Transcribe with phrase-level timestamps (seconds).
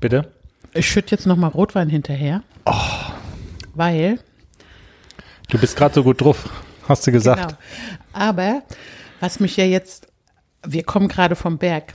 [0.00, 0.32] Bitte?
[0.72, 2.42] Ich schütte jetzt noch mal Rotwein hinterher.
[2.64, 2.72] Oh.
[3.74, 4.18] Weil.
[5.48, 6.48] Du bist gerade so gut drauf,
[6.88, 7.48] hast du gesagt.
[7.48, 7.58] Genau.
[8.12, 8.62] Aber
[9.20, 10.06] was mich ja jetzt,
[10.64, 11.94] wir kommen gerade vom Berg.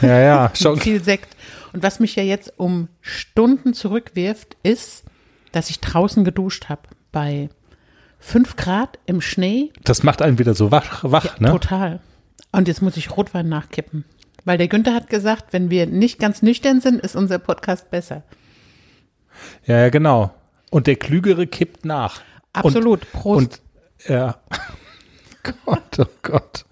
[0.00, 0.80] Ja, ja, schon.
[0.80, 1.36] viel Sekt.
[1.72, 5.04] Und was mich ja jetzt um Stunden zurückwirft, ist,
[5.52, 6.82] dass ich draußen geduscht habe
[7.12, 7.48] bei
[8.18, 9.72] fünf Grad im Schnee.
[9.82, 11.50] Das macht einen wieder so wach, wach Ja, ne?
[11.50, 12.00] Total.
[12.52, 14.04] Und jetzt muss ich Rotwein nachkippen.
[14.46, 18.22] Weil der Günther hat gesagt, wenn wir nicht ganz nüchtern sind, ist unser Podcast besser.
[19.66, 20.32] Ja, ja, genau.
[20.70, 22.22] Und der Klügere kippt nach.
[22.52, 23.10] Absolut.
[23.10, 23.36] Prost.
[23.36, 24.36] Und ja.
[25.42, 26.64] Gott, oh Gott.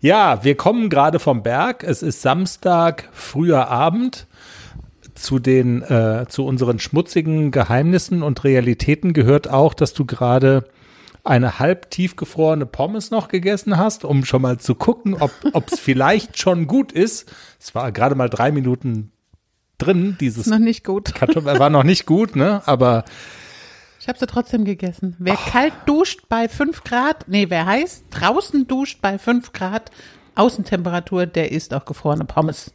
[0.00, 1.82] Ja, wir kommen gerade vom Berg.
[1.82, 4.26] Es ist Samstag, früher Abend.
[5.14, 10.64] Zu den, äh, zu unseren schmutzigen Geheimnissen und Realitäten gehört auch, dass du gerade
[11.24, 16.38] eine halb tiefgefrorene Pommes noch gegessen hast, um schon mal zu gucken, ob es vielleicht
[16.38, 17.32] schon gut ist.
[17.60, 19.12] Es war gerade mal drei Minuten
[19.78, 21.14] drin, dieses noch nicht gut.
[21.14, 22.62] Kartoffel war noch nicht gut, ne?
[22.66, 23.04] Aber
[24.00, 25.14] Ich habe sie trotzdem gegessen.
[25.18, 29.90] Wer kalt duscht bei fünf Grad, nee, wer heiß draußen duscht bei fünf Grad
[30.34, 32.72] Außentemperatur, der isst auch gefrorene Pommes.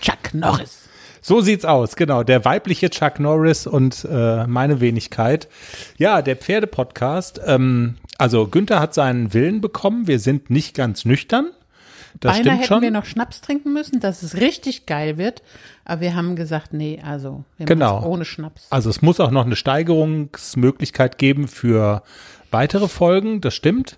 [0.00, 0.83] Chuck Norris.
[1.26, 2.22] So sieht's aus, genau.
[2.22, 5.48] Der weibliche Chuck Norris und äh, meine Wenigkeit.
[5.96, 7.40] Ja, der Pferdepodcast.
[7.46, 10.06] Ähm, also Günther hat seinen Willen bekommen.
[10.06, 11.50] Wir sind nicht ganz nüchtern.
[12.20, 12.82] Das Beinahe stimmt hätten schon.
[12.82, 15.42] wir noch Schnaps trinken müssen, dass es richtig geil wird.
[15.86, 18.04] Aber wir haben gesagt, nee, also wir Genau.
[18.04, 18.66] ohne Schnaps.
[18.68, 22.02] Also es muss auch noch eine Steigerungsmöglichkeit geben für
[22.50, 23.40] weitere Folgen.
[23.40, 23.96] Das stimmt.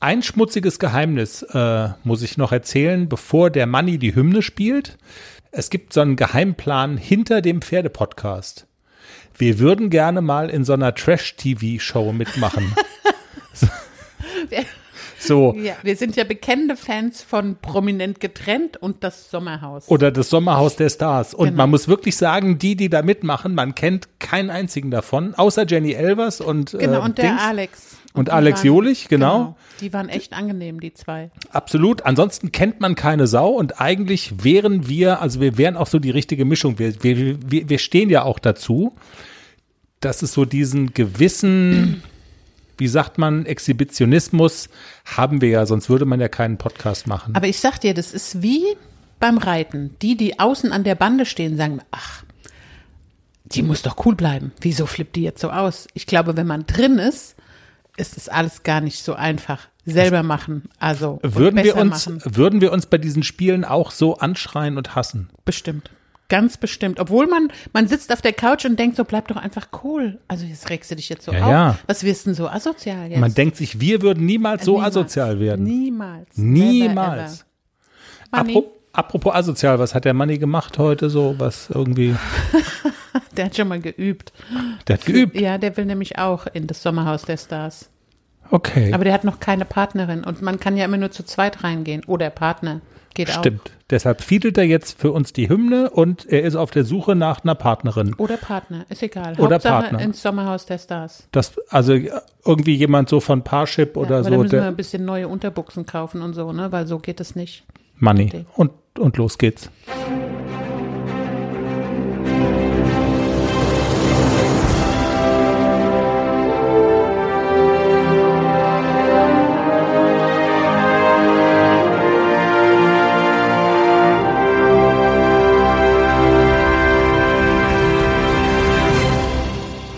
[0.00, 4.96] Ein schmutziges Geheimnis äh, muss ich noch erzählen, bevor der Manni die Hymne spielt.
[5.50, 8.66] Es gibt so einen Geheimplan hinter dem Pferdepodcast.
[9.36, 12.72] Wir würden gerne mal in so einer Trash-TV-Show mitmachen.
[15.18, 15.54] so.
[15.56, 19.88] Ja, wir sind ja bekennende Fans von Prominent getrennt und das Sommerhaus.
[19.88, 21.34] Oder das Sommerhaus der Stars.
[21.34, 21.56] Und Genau.
[21.56, 25.92] man muss wirklich sagen, die, die da mitmachen, man kennt keinen einzigen davon, außer Jenny
[25.92, 27.42] Elvers und genau, äh, und der Dings.
[27.42, 27.96] Alex.
[28.14, 29.56] Und die Alex Jolich, genau.
[29.80, 31.30] Die waren echt angenehm, die zwei.
[31.50, 32.04] Absolut.
[32.04, 36.10] Ansonsten kennt man keine Sau und eigentlich wären wir, also wir wären auch so die
[36.10, 36.78] richtige Mischung.
[36.78, 38.96] Wir, wir, wir, wir stehen ja auch dazu,
[40.00, 42.02] dass es so diesen gewissen,
[42.76, 44.68] wie sagt man, Exhibitionismus
[45.04, 47.34] haben wir ja, sonst würde man ja keinen Podcast machen.
[47.36, 48.64] Aber ich sag dir, das ist wie
[49.20, 49.96] beim Reiten.
[50.02, 52.24] Die, die außen an der Bande stehen, sagen, ach,
[53.44, 54.52] die muss doch cool bleiben.
[54.60, 55.88] Wieso flippt die jetzt so aus?
[55.94, 57.34] Ich glaube, wenn man drin ist,
[57.98, 59.68] ist es alles gar nicht so einfach.
[59.84, 62.22] Selber machen, also würden wir uns, machen.
[62.36, 65.30] würden wir uns bei diesen Spielen auch so anschreien und hassen?
[65.46, 65.90] Bestimmt.
[66.28, 67.00] Ganz bestimmt.
[67.00, 70.18] Obwohl man, man sitzt auf der Couch und denkt so, bleib doch einfach cool.
[70.28, 71.50] Also jetzt regst du dich jetzt so Ja, auf.
[71.50, 71.78] ja.
[71.86, 73.18] Was wirst denn so asozial jetzt?
[73.18, 74.94] Man denkt sich, wir würden niemals so Niemals.
[74.94, 75.64] asozial werden.
[75.64, 76.28] Niemals.
[76.36, 77.46] Niemals.
[78.30, 78.40] Ever.
[78.42, 82.14] Apro apropos asozial, was hat der Manni gemacht heute so, was irgendwie,
[83.38, 84.32] der hat schon mal geübt.
[84.86, 85.40] der hat geübt.
[85.40, 87.90] Ja, der will nämlich auch in das Sommerhaus der Stars.
[88.50, 88.92] Okay.
[88.92, 92.04] Aber der hat noch keine Partnerin und man kann ja immer nur zu zweit reingehen.
[92.06, 92.80] Oder Partner.
[93.14, 93.40] Geht auch.
[93.40, 93.72] Stimmt.
[93.90, 97.42] Deshalb fiedelt er jetzt für uns die Hymne und er ist auf der Suche nach
[97.42, 98.14] einer Partnerin.
[98.14, 99.34] Oder Partner, ist egal.
[99.38, 100.00] Oder Hauptsache Partner.
[100.00, 101.26] ins Sommerhaus der Stars.
[101.32, 101.94] Das, also
[102.44, 104.30] irgendwie jemand so von Parship oder ja, aber so.
[104.30, 106.70] da müssen wir ein bisschen neue Unterbuchsen kaufen und so, ne?
[106.70, 107.64] Weil so geht es nicht.
[107.96, 108.46] Money.
[108.54, 109.70] Und, und los geht's.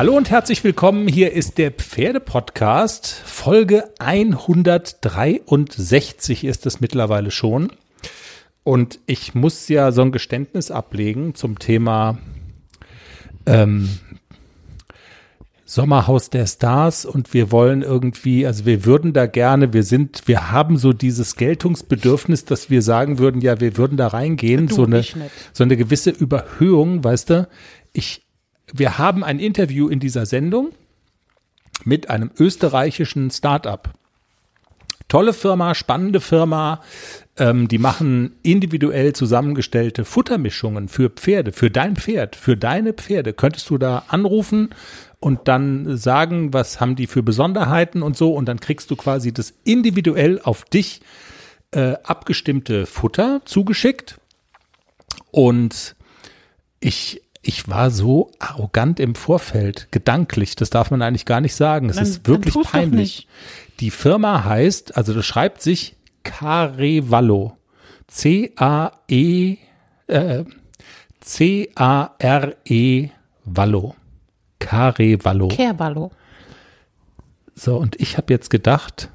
[0.00, 1.06] Hallo und herzlich willkommen.
[1.08, 3.22] Hier ist der Pferdepodcast.
[3.26, 7.70] Folge 163 ist es mittlerweile schon.
[8.62, 12.16] Und ich muss ja so ein Geständnis ablegen zum Thema
[13.44, 13.90] ähm,
[15.66, 20.50] Sommerhaus der Stars und wir wollen irgendwie, also wir würden da gerne, wir sind, wir
[20.50, 24.84] haben so dieses Geltungsbedürfnis, dass wir sagen würden, ja, wir würden da reingehen, Du, so
[24.84, 25.04] eine,
[25.52, 27.48] so eine gewisse Überhöhung, weißt du.
[27.92, 28.29] Ich,
[28.74, 30.70] wir haben ein Interview in dieser Sendung
[31.84, 33.94] mit einem österreichischen Start-up.
[35.08, 36.82] Tolle Firma, spannende Firma.
[37.36, 43.32] Ähm, die machen individuell zusammengestellte Futtermischungen für Pferde, für dein Pferd, für deine Pferde.
[43.32, 44.70] Könntest du da anrufen
[45.18, 48.34] und dann sagen, was haben die für Besonderheiten und so.
[48.34, 51.00] Und dann kriegst du quasi das individuell auf dich
[51.72, 54.20] äh, abgestimmte Futter zugeschickt.
[55.32, 55.96] Und
[56.78, 60.56] ich, ich war so arrogant im Vorfeld, gedanklich.
[60.56, 61.88] Das darf man eigentlich gar nicht sagen.
[61.88, 63.26] Es ist wirklich peinlich.
[63.80, 67.56] Die Firma heißt, also das schreibt sich Carevallo.
[68.08, 69.56] C-A-E,
[70.08, 70.44] äh,
[71.20, 73.10] C-A-R-E
[73.44, 73.94] Vallo.
[74.58, 75.48] Carevallo.
[75.48, 76.10] Kehrballo.
[77.54, 79.08] So, und ich habe jetzt gedacht,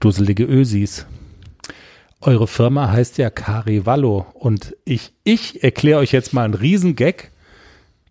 [0.00, 1.06] dusselige Ösis.
[2.20, 7.30] Eure Firma heißt ja Carevallo und ich, ich erkläre euch jetzt mal einen Riesengag.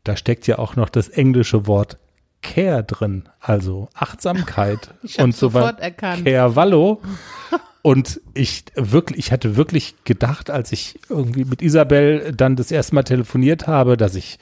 [0.04, 1.98] Da steckt ja auch noch das englische Wort
[2.42, 5.90] Care drin, also Achtsamkeit und so weiter.
[5.92, 7.02] Carevallo.
[7.82, 12.96] Und ich wirklich, ich hatte wirklich gedacht, als ich irgendwie mit Isabel dann das erste
[12.96, 14.40] Mal telefoniert habe, dass ich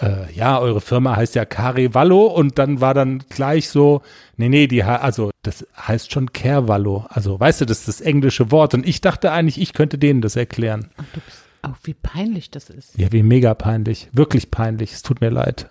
[0.00, 4.02] äh, ja, eure Firma heißt ja Carevallo und dann war dann gleich so,
[4.36, 7.06] nee, nee, die, also das heißt schon Carevallo.
[7.08, 10.20] Also, weißt du, das ist das englische Wort und ich dachte eigentlich, ich könnte denen
[10.20, 10.90] das erklären.
[10.96, 12.96] Und du bist, oh, wie peinlich das ist.
[12.96, 14.92] Ja, wie mega peinlich, wirklich peinlich.
[14.92, 15.68] Es tut mir leid.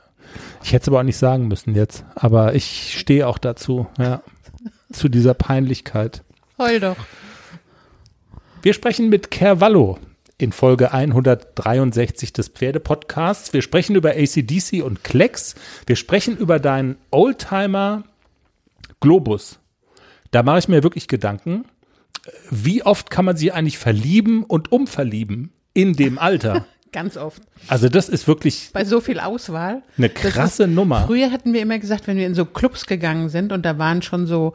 [0.61, 4.21] Ich hätte es aber auch nicht sagen müssen jetzt, aber ich stehe auch dazu, ja,
[4.91, 6.23] zu dieser Peinlichkeit.
[6.57, 6.97] Heul doch.
[8.61, 9.99] Wir sprechen mit Carevallo
[10.37, 13.53] in Folge 163 des Pferdepodcasts.
[13.53, 15.55] Wir sprechen über ACDC und Klecks.
[15.85, 18.03] Wir sprechen über deinen Oldtimer
[18.99, 19.59] Globus.
[20.31, 21.65] Da mache ich mir wirklich Gedanken,
[22.51, 26.65] wie oft kann man sich eigentlich verlieben und umverlieben in dem Alter?
[26.91, 27.41] Ganz oft.
[27.67, 29.83] Also das ist wirklich Bei so viel Auswahl.
[29.97, 31.05] eine krasse ist, Nummer.
[31.05, 34.01] Früher hatten wir immer gesagt, wenn wir in so Clubs gegangen sind und da waren
[34.01, 34.53] schon so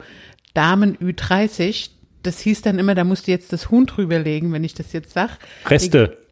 [0.53, 1.89] Damen Ü30,
[2.23, 5.13] das hieß dann immer, da musst du jetzt das Huhn drüberlegen, wenn ich das jetzt
[5.13, 5.37] sag.
[5.67, 6.17] Reste.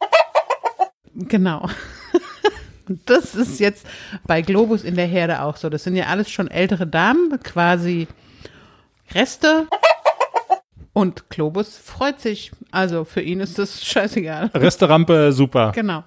[1.13, 1.67] Genau.
[2.87, 3.85] Und das ist jetzt
[4.25, 5.69] bei Globus in der Herde auch so.
[5.69, 8.07] Das sind ja alles schon ältere Damen, quasi
[9.13, 9.67] Reste.
[10.93, 12.51] Und Globus freut sich.
[12.71, 14.51] Also für ihn ist das scheißegal.
[14.53, 15.71] Resterampe, super.
[15.73, 16.03] Genau.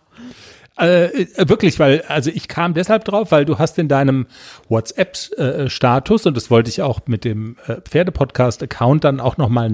[0.77, 4.27] Äh, äh, wirklich, weil, also ich kam deshalb drauf, weil du hast in deinem
[4.69, 9.71] WhatsApp-Status, und das wollte ich auch mit dem äh, Pferdepodcast-Account dann auch nochmal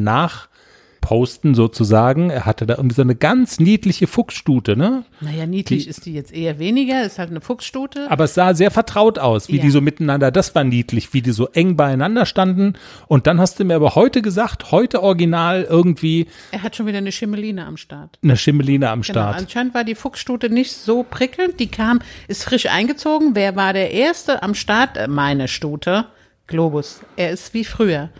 [1.10, 5.04] nachposten sozusagen, er hatte da irgendwie so eine ganz niedliche Fuchsstute, ne?
[5.20, 8.10] Naja, niedlich ist die jetzt eher weniger, ist halt eine Fuchsstute.
[8.10, 9.62] Aber es sah sehr vertraut aus, wie Ja.
[9.62, 12.74] die so miteinander, das war niedlich, wie die so eng beieinander standen.
[13.08, 16.98] Und dann hast du mir aber heute gesagt, heute original irgendwie Er hat schon wieder
[16.98, 18.18] eine Schimmeline am Start.
[18.22, 19.36] eine Schimmeline am Genau, Start.
[19.38, 21.58] anscheinend war die Fuchsstute nicht so prickelnd.
[21.60, 23.34] Die kam, ist frisch eingezogen.
[23.34, 25.08] Wer war der Erste am Start?
[25.08, 26.06] Meine Stute,
[26.46, 27.00] Globus.
[27.16, 28.10] Er ist wie früher.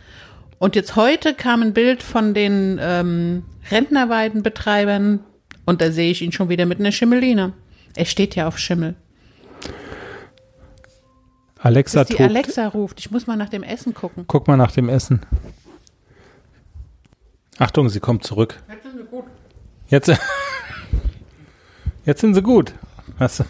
[0.60, 5.20] Und jetzt heute kam ein Bild von den ähm, Rentnerweidenbetreibern
[5.64, 7.54] und da sehe ich ihn schon wieder mit einer Schimmeline.
[7.96, 8.94] Er steht ja auf Schimmel.
[11.58, 12.28] Alexa Bis die tobt.
[12.28, 13.00] Alexa ruft.
[13.00, 14.24] Ich muss mal nach dem Essen gucken.
[14.26, 15.20] Guck mal nach dem Essen.
[17.58, 18.62] Achtung, sie kommt zurück.
[19.88, 20.12] Jetzt,
[22.04, 22.74] jetzt sind sie gut.
[23.18, 23.44] Hast du-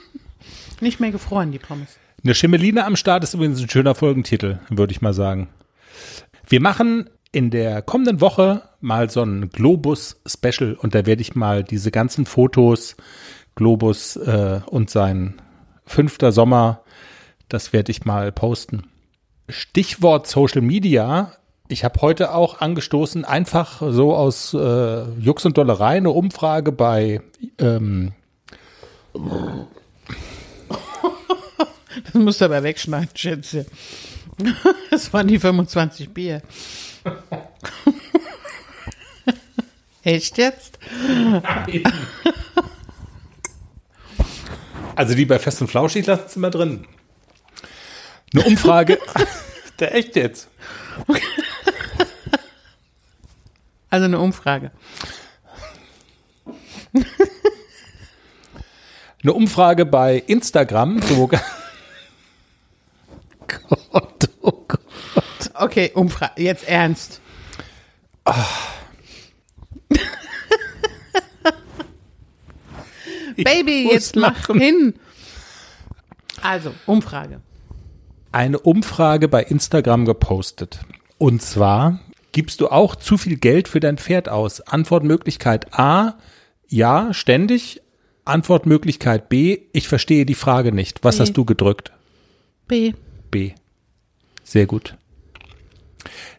[0.80, 1.98] Nicht mehr gefroren, die Pommes.
[2.24, 5.48] Eine Schimmeline am Start ist übrigens ein schöner Folgentitel, würde ich mal sagen.
[6.48, 11.62] Wir machen in der kommenden Woche mal so ein Globus-Special und da werde ich mal
[11.62, 12.96] diese ganzen Fotos,
[13.54, 15.42] Globus äh, und sein
[15.84, 16.82] fünfter Sommer,
[17.50, 18.84] das werde ich mal posten.
[19.50, 21.32] Stichwort Social Media.
[21.68, 27.20] Ich habe heute auch angestoßen, einfach so aus äh, Jux und Dollerei, eine Umfrage bei
[27.58, 28.12] ähm,
[32.04, 33.66] Das musst du aber wegschneiden, Schätze.
[34.90, 36.42] Das waren die 25 Bier.
[40.02, 40.78] Echt jetzt?
[44.96, 46.86] Also die bei Fest und Flauschig lassen es immer drin.
[48.34, 48.98] Eine Umfrage.
[49.78, 50.48] Der echt jetzt.
[53.90, 54.72] Also eine Umfrage.
[59.22, 61.00] Eine Umfrage bei Instagram.
[61.02, 61.28] So,
[63.68, 64.17] Gott,
[64.48, 65.50] oh Gott.
[65.54, 66.42] Okay, Umfrage.
[66.42, 67.20] Jetzt ernst.
[73.36, 74.60] Baby, muss jetzt mach lachen.
[74.60, 74.94] hin.
[76.42, 77.40] Also, Umfrage.
[78.32, 80.80] Eine Umfrage bei Instagram gepostet.
[81.18, 82.00] Und zwar,
[82.32, 84.60] gibst du auch zu viel Geld für dein Pferd aus?
[84.60, 86.18] Antwortmöglichkeit A,
[86.68, 87.80] ja, ständig.
[88.24, 91.02] Antwortmöglichkeit B, ich verstehe die Frage nicht.
[91.02, 91.22] Was B.
[91.22, 91.92] hast du gedrückt?
[92.66, 92.92] B.
[93.30, 93.52] B.
[94.48, 94.96] Sehr gut.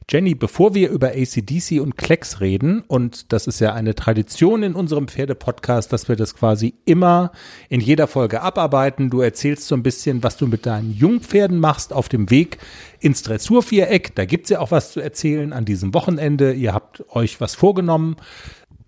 [0.10, 4.74] Jenny, bevor wir über ACDC und Klecks reden, und das ist ja eine Tradition in
[4.74, 7.32] unserem Pferdepodcast, dass wir das quasi immer
[7.70, 9.12] in jeder Folge abarbeiten.
[9.12, 12.58] Du erzählst so ein bisschen, was du mit deinen Jungpferden machst auf dem Weg
[13.00, 14.16] ins Dressurviereck.
[14.16, 16.54] Da gibt's ja auch was zu erzählen an diesem Wochenende.
[16.54, 18.16] Ihr habt euch was vorgenommen.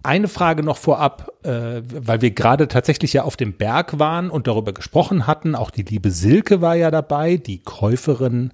[0.02, 4.48] Eine Frage noch vorab, äh, weil wir gerade tatsächlich ja auf dem Berg waren und
[4.48, 5.54] darüber gesprochen hatten.
[5.54, 8.52] Auch die liebe Silke war ja dabei, die Käuferin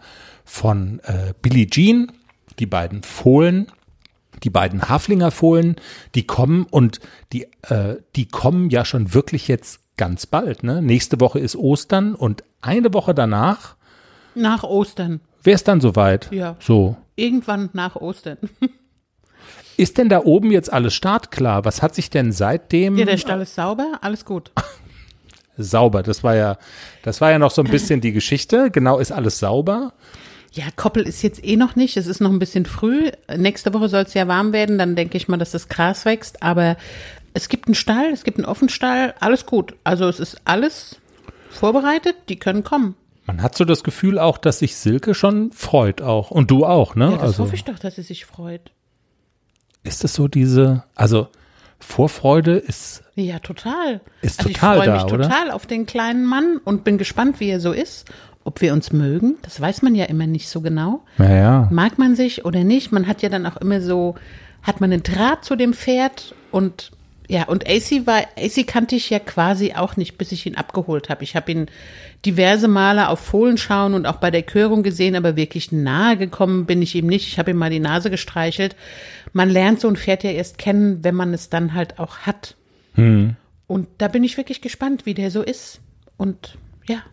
[0.48, 2.12] von äh, Billie Jean,
[2.58, 3.68] die beiden Fohlen.
[4.44, 5.76] die beiden Haflinger Fohlen,
[6.16, 7.00] die kommen und
[7.34, 10.64] die, äh, die kommen ja schon wirklich jetzt ganz bald.
[10.64, 10.82] Ne?
[10.82, 13.76] Nächste Woche ist Ostern und eine Woche danach
[14.36, 15.22] Nach Ostern.
[15.44, 16.32] wäre es dann soweit.
[16.32, 16.56] Ja.
[16.60, 16.98] So.
[17.16, 18.38] Irgendwann nach Ostern.
[19.76, 21.64] Ist denn da oben jetzt alles startklar?
[21.66, 24.52] Was hat sich denn seitdem Ja, der Stall ist sauber, alles gut.
[25.58, 26.02] sauber?
[26.04, 26.58] Das war ja,
[27.04, 28.72] das war ja noch so ein bisschen die Geschichte.
[28.72, 29.94] Genau, ist alles sauber?
[30.58, 31.98] Ja, Koppel ist jetzt eh noch nicht.
[31.98, 33.12] Es ist noch ein bisschen früh.
[33.36, 34.80] Nächste Woche soll es ja warm werden.
[34.80, 36.42] Dann denke ich mal, dass das Gras wächst.
[36.42, 36.78] Aber
[37.36, 39.14] es gibt einen Stall, es gibt einen Offenstall.
[39.20, 39.76] Alles gut.
[39.84, 40.96] Also es ist alles
[41.52, 42.16] vorbereitet.
[42.30, 42.96] Die können kommen.
[43.28, 46.32] Man hat so das Gefühl auch, dass sich Silke schon freut auch.
[46.32, 47.06] Und du auch, ne?
[47.06, 48.72] Ja, das also hoffe ich doch, dass sie sich freut.
[49.84, 51.28] ist es so diese, also
[51.80, 54.02] Vorfreude ist, Ja, total.
[54.22, 55.24] Ist also total ich freue da, mich oder?
[55.30, 58.10] total auf den kleinen Mann und bin gespannt, wie er so ist.
[58.48, 61.04] Ob wir uns mögen, das weiß man ja immer nicht so genau.
[61.18, 62.94] naja, Mag man sich oder nicht?
[62.94, 64.16] Man hat ja dann auch immer so,
[64.64, 66.92] hat man einen Draht zu dem Pferd und
[67.28, 71.10] ja, und AC war, AC kannte ich ja quasi auch nicht, bis ich ihn abgeholt
[71.10, 71.26] habe.
[71.26, 71.66] Ich habe ihn
[72.26, 76.66] diverse Male auf Fohlen schauen und auch bei der Körung gesehen, aber wirklich nahe gekommen
[76.66, 77.28] bin ich ihm nicht.
[77.28, 78.78] Ich habe ihm mal die Nase gestreichelt.
[79.34, 82.56] Man lernt so ein Pferd ja erst kennen, wenn man es dann halt auch hat.
[83.68, 85.82] Und da bin ich wirklich gespannt, wie der so ist.
[86.16, 87.04] Und ja,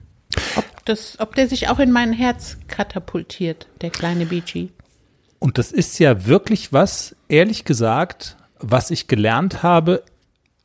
[0.57, 4.71] ob, das, ob der sich auch in mein Herz katapultiert, der kleine Beachy.
[5.39, 10.03] Und das ist ja wirklich was, ehrlich gesagt, was ich gelernt habe,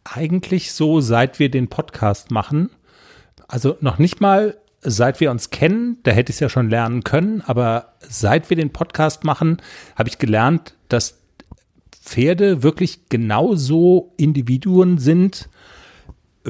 [0.04, 2.70] eigentlich so, seit wir den Podcast machen.
[3.48, 7.04] Also noch nicht mal, seit wir uns kennen, da hätte ich es ja schon lernen
[7.04, 9.62] können, aber seit wir den Podcast machen,
[9.96, 11.20] habe ich gelernt, dass
[12.02, 15.50] Pferde wirklich genauso Individuen sind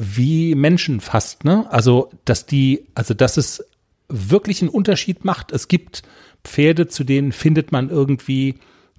[0.00, 1.66] wie Menschen fast, ne?
[1.70, 3.64] Also, dass die, also dass es
[4.08, 5.52] wirklich einen Unterschied macht.
[5.52, 6.02] Es gibt
[6.44, 8.56] Pferde, zu denen findet man irgendwie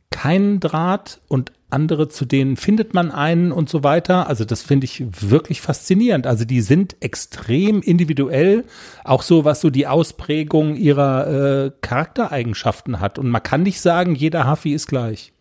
[0.10, 4.28] keinen Draht und andere, zu denen findet man einen und so weiter.
[4.28, 6.28] Also das finde ich wirklich faszinierend.
[6.28, 8.66] Also die sind extrem individuell,
[9.04, 13.18] auch so, was so die Ausprägung ihrer äh, Charaktereigenschaften hat.
[13.18, 15.34] Und man kann nicht sagen, jeder Haffi ist gleich.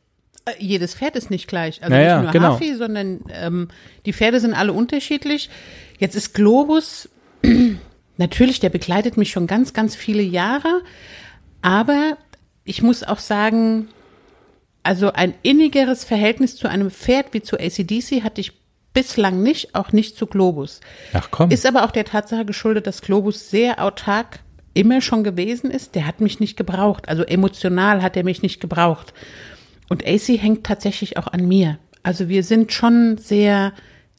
[0.45, 1.83] Äh, Jedes Pferd ist nicht gleich.
[1.83, 2.55] Also Naja, nicht nur genau.
[2.55, 3.69] Hafi, sondern ähm,
[4.07, 5.51] die Pferde sind alle unterschiedlich.
[5.99, 7.09] Jetzt ist Globus,
[8.17, 10.83] natürlich, der begleitet mich schon ganz, ganz viele Jahre.
[11.63, 12.17] Aber
[12.65, 13.89] ich muss auch sagen,
[14.83, 18.53] also ein innigeres Verhältnis zu einem Pferd wie zu ACDC hatte ich
[18.93, 20.81] bislang nicht, auch nicht zu Globus.
[21.13, 21.51] Ach komm.
[21.51, 24.41] Ist aber auch der Tatsache geschuldet, dass Globus sehr autark
[24.75, 25.95] immer schon gewesen ist.
[25.95, 27.09] Der hat mich nicht gebraucht.
[27.09, 29.13] Also emotional hat er mich nicht gebraucht.
[29.91, 31.79] Und AC hängt tatsächlich auch an mir.
[32.03, 33.73] Also wir sind schon sehr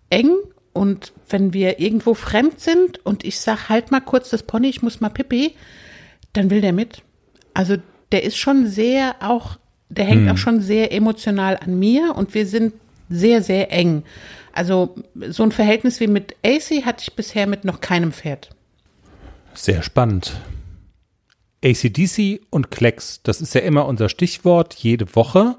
[0.10, 0.36] eng
[0.74, 4.82] und wenn wir irgendwo fremd sind und ich sag halt mal kurz das Pony, ich
[4.82, 5.56] muss mal pipi,
[6.34, 7.01] dann will der mit.
[7.54, 7.78] Also
[8.12, 9.58] der ist schon sehr auch,
[9.90, 12.74] der hängt auch schon sehr emotional an mir und wir sind
[13.10, 14.04] sehr, sehr eng.
[14.54, 14.96] Also
[15.30, 18.50] so ein Verhältnis wie mit AC hatte ich bisher mit noch keinem Pferd.
[19.54, 20.34] Sehr spannend.
[21.63, 25.58] ACDC und Klecks, das ist ja immer unser Stichwort jede Woche.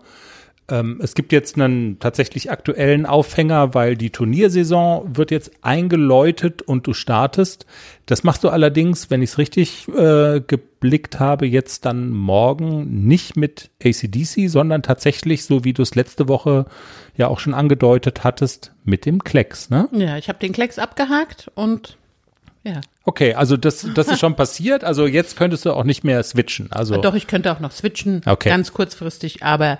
[0.68, 6.86] Ähm, es gibt jetzt einen tatsächlich aktuellen Aufhänger, weil die Turniersaison wird jetzt eingeläutet und
[6.86, 7.66] du startest.
[8.06, 13.36] Das machst du allerdings, wenn ich es richtig äh, geblickt habe, jetzt dann morgen nicht
[13.36, 16.66] mit ACDC, sondern tatsächlich, so wie du es letzte Woche
[17.16, 19.88] ja auch schon angedeutet hattest, mit dem Klecks, ne?
[19.92, 21.98] Ja, ich habe den Klecks abgehakt und
[22.64, 22.80] ja.
[23.04, 24.84] Okay, also das, das ist schon passiert.
[24.84, 26.70] Also jetzt könntest du auch nicht mehr switchen.
[26.70, 28.48] Also Doch, ich könnte auch noch switchen, Okay.
[28.48, 29.78] ganz kurzfristig, aber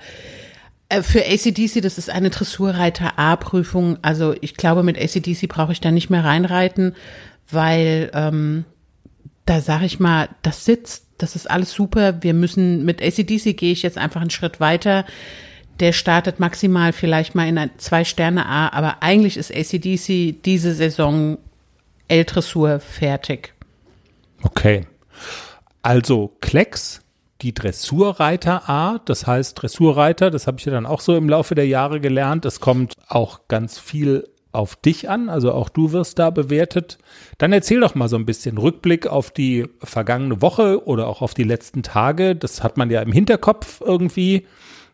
[0.89, 3.99] äh, für ACDC, das ist eine Dressurreiter A-Prüfung.
[4.03, 6.95] Also ich glaube, mit ACDC brauche ich da nicht mehr reinreiten,
[7.51, 8.65] weil ähm,
[9.47, 12.23] da sage ich mal, das sitzt, das ist alles super.
[12.23, 15.05] Wir müssen, mit ACDC gehe ich jetzt einfach einen Schritt weiter.
[15.81, 20.75] Der startet maximal vielleicht mal in ein zwei Sterne A, aber eigentlich ist ACDC diese
[20.75, 21.39] Saison
[22.09, 23.55] L-Dressur fertig.
[24.43, 24.87] Okay.
[25.83, 27.01] Also Klecks,
[27.41, 31.55] die Dressurreiter A, das heißt Dressurreiter, das habe ich ja dann auch so im Laufe
[31.55, 32.45] der Jahre gelernt.
[32.45, 36.99] Es kommt auch ganz viel auf dich an, also auch du wirst da bewertet.
[37.39, 41.35] Dann erzähl doch mal so ein bisschen Rückblick auf die vergangene Woche oder auch auf
[41.35, 42.37] die letzten Tage.
[42.37, 44.47] Das hat man ja im Hinterkopf irgendwie.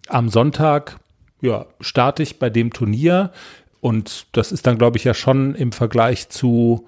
[0.08, 1.00] Am Sonntag,
[1.42, 3.32] ja, starte ich bei dem Turnier
[3.80, 6.86] und das ist dann, glaube ich, ja schon im Vergleich zu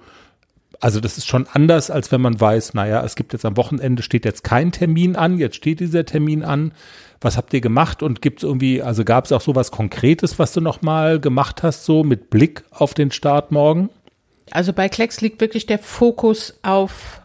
[0.81, 4.01] also das ist schon anders, als wenn man weiß, naja, es gibt jetzt am Wochenende
[4.01, 6.73] steht jetzt kein Termin an, jetzt steht dieser Termin an.
[7.21, 10.53] Was habt ihr gemacht und gibt es irgendwie, also gab es auch sowas Konkretes, was
[10.53, 13.91] du nochmal gemacht hast, so mit Blick auf den Start morgen?
[14.49, 17.21] Also bei Klecks liegt wirklich der Fokus auf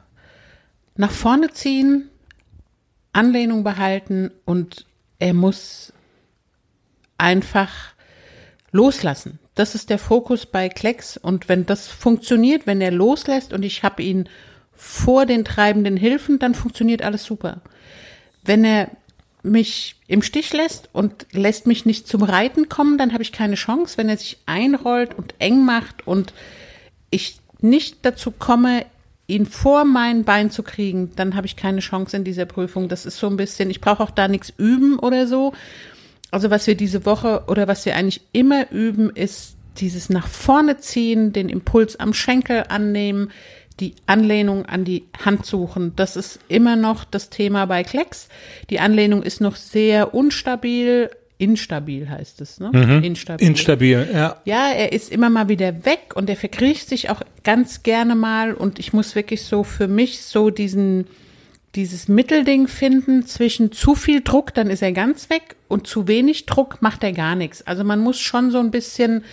[0.97, 2.11] nach vorne ziehen,
[3.15, 4.85] Anlehnung behalten und
[5.19, 5.95] er muss
[7.17, 7.71] einfach
[8.71, 9.39] loslassen.
[9.57, 11.17] Das ist der Fokus bei Klecks.
[11.17, 14.29] Und wenn das funktioniert, wenn er loslässt und ich habe ihn
[14.73, 17.63] vor den treibenden Hilfen, dann funktioniert alles super.
[18.45, 18.91] Wenn er
[19.43, 23.55] mich im Stich lässt und lässt mich nicht zum Reiten kommen, dann habe ich keine
[23.55, 23.97] Chance.
[23.97, 26.35] Wenn er sich einrollt und eng macht und
[27.11, 28.85] ich nicht dazu komme,
[29.27, 32.89] ihn vor mein Bein zu kriegen, dann habe ich keine Chance in dieser Prüfung.
[32.89, 35.55] Das ist so ein bisschen, ich brauche auch da nichts üben oder so.
[36.31, 40.79] Also was wir diese Woche oder was wir eigentlich immer üben, ist dieses nach vorne
[40.79, 43.31] ziehen, den Impuls am Schenkel annehmen,
[43.81, 45.93] die Anlehnung an die Hand suchen.
[45.97, 48.29] Das ist immer noch das Thema bei Klecks.
[48.71, 52.71] Die Anlehnung ist noch sehr unstabil, instabil heißt es, ne?
[52.73, 53.05] Mhm.
[53.05, 53.47] Instabil.
[53.47, 54.41] Instabil, ja.
[54.47, 58.55] Ja, er ist immer mal wieder weg und er verkriecht sich auch ganz gerne mal
[58.55, 61.07] und ich muss wirklich so für mich so diesen
[61.77, 66.47] dieses Mittelding finden zwischen zu viel Druck, dann ist er ganz weg und zu wenig
[66.47, 67.63] Druck macht er gar nichts.
[67.63, 69.25] Also man muss schon so ein bisschen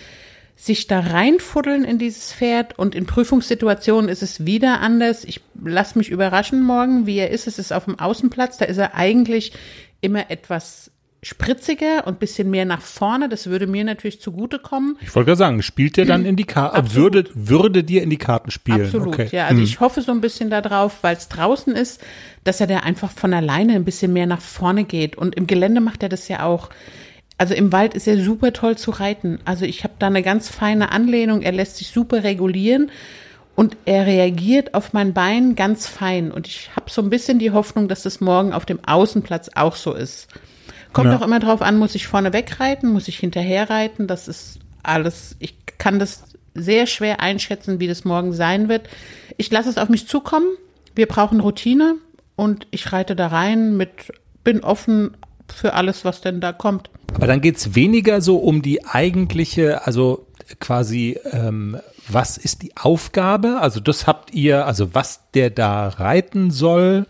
[0.55, 5.23] sich da reinfuddeln in dieses Pferd und in Prüfungssituationen ist es wieder anders.
[5.23, 7.47] Ich lasse mich überraschen morgen, wie er ist.
[7.47, 9.53] Es ist auf dem Außenplatz, da ist er eigentlich
[10.01, 10.91] immer etwas
[11.23, 13.29] spritziger und bisschen mehr nach vorne.
[13.29, 14.97] Das würde mir natürlich zugutekommen.
[15.01, 18.17] Ich wollte gerade sagen, spielt der dann in die Karten, würde, würde dir in die
[18.17, 18.85] Karten spielen?
[18.85, 19.29] Absolut, okay.
[19.31, 19.45] ja.
[19.45, 19.63] Also hm.
[19.63, 22.01] ich hoffe so ein bisschen darauf, weil es draußen ist,
[22.43, 25.17] dass er da einfach von alleine ein bisschen mehr nach vorne geht.
[25.17, 26.69] Und im Gelände macht er das ja auch.
[27.37, 29.39] Also im Wald ist er super toll zu reiten.
[29.45, 31.41] Also ich habe da eine ganz feine Anlehnung.
[31.41, 32.91] Er lässt sich super regulieren
[33.55, 36.31] und er reagiert auf mein Bein ganz fein.
[36.31, 39.75] Und ich habe so ein bisschen die Hoffnung, dass das morgen auf dem Außenplatz auch
[39.75, 40.27] so ist.
[40.93, 41.17] Kommt ja.
[41.17, 44.07] auch immer drauf an, muss ich vorne wegreiten, muss ich hinterher reiten.
[44.07, 46.23] Das ist alles, ich kann das
[46.53, 48.87] sehr schwer einschätzen, wie das morgen sein wird.
[49.37, 50.47] Ich lasse es auf mich zukommen.
[50.95, 51.95] Wir brauchen Routine
[52.35, 53.89] und ich reite da rein mit,
[54.43, 55.17] bin offen
[55.53, 56.89] für alles, was denn da kommt.
[57.15, 60.27] Aber dann geht's weniger so um die eigentliche, also
[60.59, 63.59] quasi, ähm, was ist die Aufgabe?
[63.61, 67.05] Also das habt ihr, also was der da reiten soll,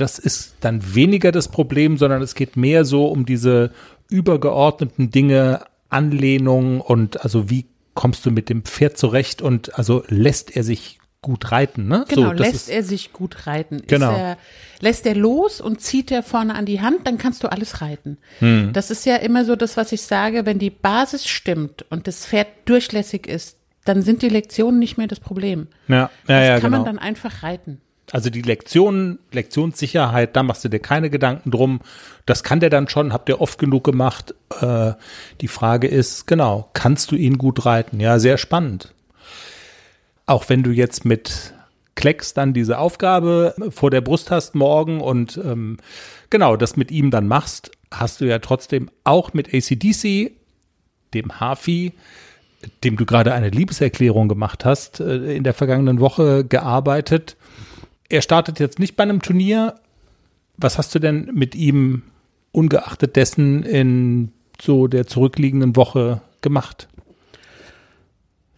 [0.00, 3.72] das ist dann weniger das Problem, sondern es geht mehr so um diese
[4.08, 10.56] übergeordneten Dinge, Anlehnung und also wie kommst du mit dem Pferd zurecht und also lässt
[10.56, 12.04] er sich gut reiten, ne?
[12.08, 13.82] Genau, so, lässt er sich gut reiten.
[13.86, 14.16] Genau.
[14.16, 14.38] Er,
[14.80, 18.16] lässt er los und zieht er vorne an die Hand, dann kannst du alles reiten.
[18.38, 18.72] Hm.
[18.72, 22.24] Das ist ja immer so das, was ich sage, wenn die Basis stimmt und das
[22.24, 25.68] Pferd durchlässig ist, dann sind die Lektionen nicht mehr das Problem.
[25.88, 26.76] Ja, ja, das ja, kann genau.
[26.78, 27.80] man dann einfach reiten.
[28.12, 31.80] Also die Lektionen, Lektionssicherheit, da machst du dir keine Gedanken drum.
[32.26, 34.34] Das kann der dann schon, habt ihr oft genug gemacht.
[34.60, 34.92] Äh,
[35.40, 38.00] die Frage ist, genau, kannst du ihn gut reiten?
[38.00, 38.94] Ja, sehr spannend.
[40.26, 41.54] Auch wenn du jetzt mit
[41.94, 45.76] Klecks dann diese Aufgabe vor der Brust hast morgen und ähm,
[46.30, 50.32] genau das mit ihm dann machst, hast du ja trotzdem auch mit ACDC,
[51.14, 51.92] dem Hafi,
[52.84, 57.36] dem du gerade eine Liebeserklärung gemacht hast, äh, in der vergangenen Woche gearbeitet
[58.10, 59.76] er startet jetzt nicht bei einem Turnier.
[60.56, 62.02] Was hast du denn mit ihm
[62.52, 66.88] ungeachtet dessen in so der zurückliegenden Woche gemacht?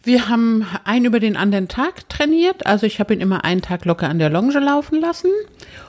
[0.03, 2.65] Wir haben einen über den anderen Tag trainiert.
[2.65, 5.31] Also ich habe ihn immer einen Tag locker an der Longe laufen lassen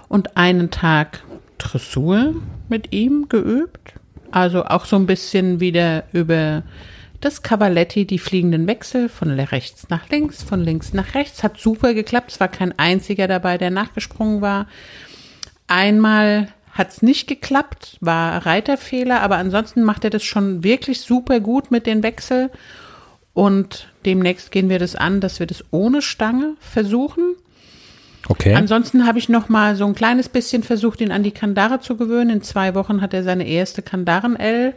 [0.08, 1.24] und einen Tag
[1.58, 2.34] Dressur
[2.68, 3.94] mit ihm geübt.
[4.30, 6.62] Also auch so ein bisschen wieder über
[7.24, 11.94] das Cavaletti, die fliegenden Wechsel von rechts nach links, von links nach rechts, hat super
[11.94, 12.32] geklappt.
[12.32, 14.66] Es war kein einziger dabei, der nachgesprungen war.
[15.66, 21.40] Einmal hat es nicht geklappt, war Reiterfehler, aber ansonsten macht er das schon wirklich super
[21.40, 22.50] gut mit den Wechsel.
[23.32, 27.34] Und demnächst gehen wir das an, dass wir das ohne Stange versuchen.
[28.28, 28.54] Okay.
[28.54, 31.96] Ansonsten habe ich noch mal so ein kleines bisschen versucht, ihn an die Kandare zu
[31.96, 32.30] gewöhnen.
[32.30, 34.74] In zwei Wochen hat er seine erste Kandaren-L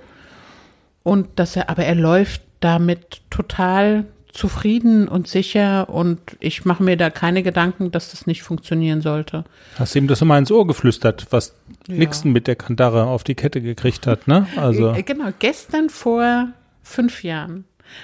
[1.07, 6.97] und dass er, aber er läuft damit total zufrieden und sicher und ich mache mir
[6.97, 9.45] da keine Gedanken, dass das nicht funktionieren sollte.
[9.79, 11.55] Hast du ihm das immer ins Ohr geflüstert, was
[11.87, 11.95] ja.
[11.95, 14.47] Nixon mit der Kandare auf die Kette gekriegt hat, ne?
[14.57, 14.91] Also.
[14.91, 16.49] Äh, genau, gestern vor
[16.83, 17.63] fünf Jahren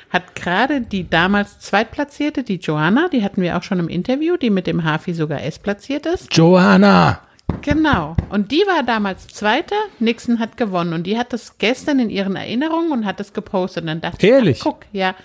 [0.10, 4.50] hat gerade die damals Zweitplatzierte, die Joanna, die hatten wir auch schon im Interview, die
[4.50, 6.34] mit dem Hafi sogar S platziert ist.
[6.34, 7.20] Joanna!
[7.62, 8.16] Genau.
[8.30, 9.76] Und die war damals Zweite.
[10.00, 10.94] Nixon hat gewonnen.
[10.94, 13.84] Und die hat das gestern in ihren Erinnerungen und hat das gepostet.
[13.84, 14.58] Und dann dachte Ehrlich?
[14.58, 15.16] ich, ach, guck, ja.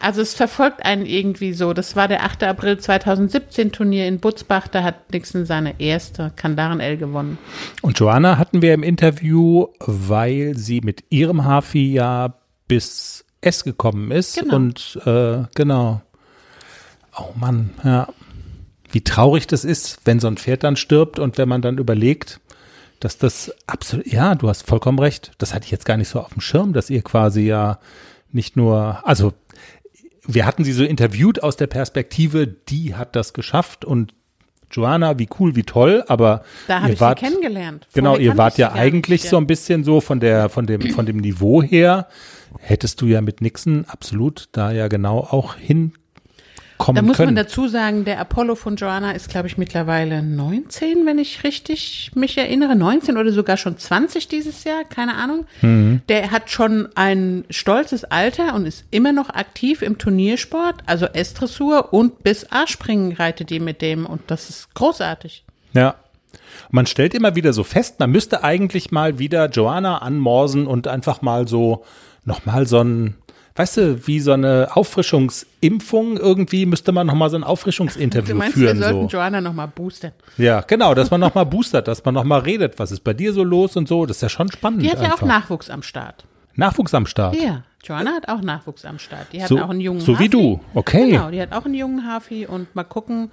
[0.00, 1.72] Also es verfolgt einen irgendwie so.
[1.72, 2.42] Das war der 8.
[2.44, 4.68] April 2017 Turnier in Butzbach.
[4.68, 7.38] Da hat Nixon seine erste Kandaren-L gewonnen.
[7.80, 12.34] Und Joanna hatten wir im Interview, weil sie mit ihrem Hafi ja
[12.68, 14.38] bis S gekommen ist.
[14.38, 14.56] Genau.
[14.56, 16.02] Und äh, genau.
[17.16, 18.08] Oh Mann, ja
[18.94, 22.40] wie traurig das ist, wenn so ein Pferd dann stirbt und wenn man dann überlegt,
[23.00, 25.32] dass das absolut, ja, du hast vollkommen recht.
[25.38, 27.80] Das hatte ich jetzt gar nicht so auf dem Schirm, dass ihr quasi ja
[28.30, 29.32] nicht nur, also
[30.26, 34.14] wir hatten sie so interviewt aus der Perspektive, die hat das geschafft und
[34.70, 37.88] Joanna, wie cool, wie toll, aber Da habe ihr ich wart, sie kennengelernt.
[37.94, 40.80] genau, Vorher ihr kannte wart ja eigentlich so ein bisschen so von der, von dem,
[40.92, 42.08] von dem Niveau her,
[42.60, 45.56] hättest du ja mit Nixon absolut da ja genau auch
[46.84, 47.34] hinkommen Da muss können.
[47.34, 52.10] man dazu sagen, der Apollo von Joanna ist, glaube ich, mittlerweile 19, wenn ich richtig
[52.14, 52.76] mich erinnere.
[52.76, 55.46] 19 oder sogar schon 20 dieses Jahr, keine Ahnung.
[55.62, 56.02] Mhm.
[56.08, 61.92] Der hat schon ein stolzes Alter und ist immer noch aktiv im Turniersport, also S-Dressur
[61.92, 65.44] und bis A-Springen reitet die mit dem und das ist großartig.
[65.72, 65.96] Ja.
[66.70, 71.22] Man stellt immer wieder so fest, man müsste eigentlich mal wieder Joanna anmorsen und einfach
[71.22, 71.84] mal so
[72.24, 73.14] nochmal so ein,
[73.56, 78.56] weißt du, wie so eine Auffrischungsimpfung irgendwie müsste man nochmal so ein Du Auffrischungsinterview meinst,
[78.58, 78.78] wir führen.
[78.82, 79.16] sollten So.
[79.16, 80.12] Joanna nochmal boostern.
[80.38, 83.44] Ja, genau, dass man nochmal boostert, dass man nochmal redet, was ist bei dir so
[83.44, 84.06] los und so.
[84.06, 84.82] Das ist ja schon spannend.
[84.82, 85.26] Die hat ja auch einfach.
[85.26, 86.24] Nachwuchs am Start.
[86.56, 87.36] Nachwuchs am Start.
[87.36, 89.28] Ja, Joanna hat auch Nachwuchs am Start.
[89.32, 90.28] Die hat So- auch einen jungen so wie Hafi.
[90.30, 91.10] du, okay.
[91.12, 93.30] Genau, die hat auch einen jungen Hafi und mal gucken,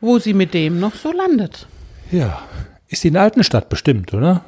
[0.00, 1.66] wo sie mit dem noch so landet.
[2.10, 2.42] Ja.
[2.88, 4.44] Ist die in Altenstadt bestimmt, oder?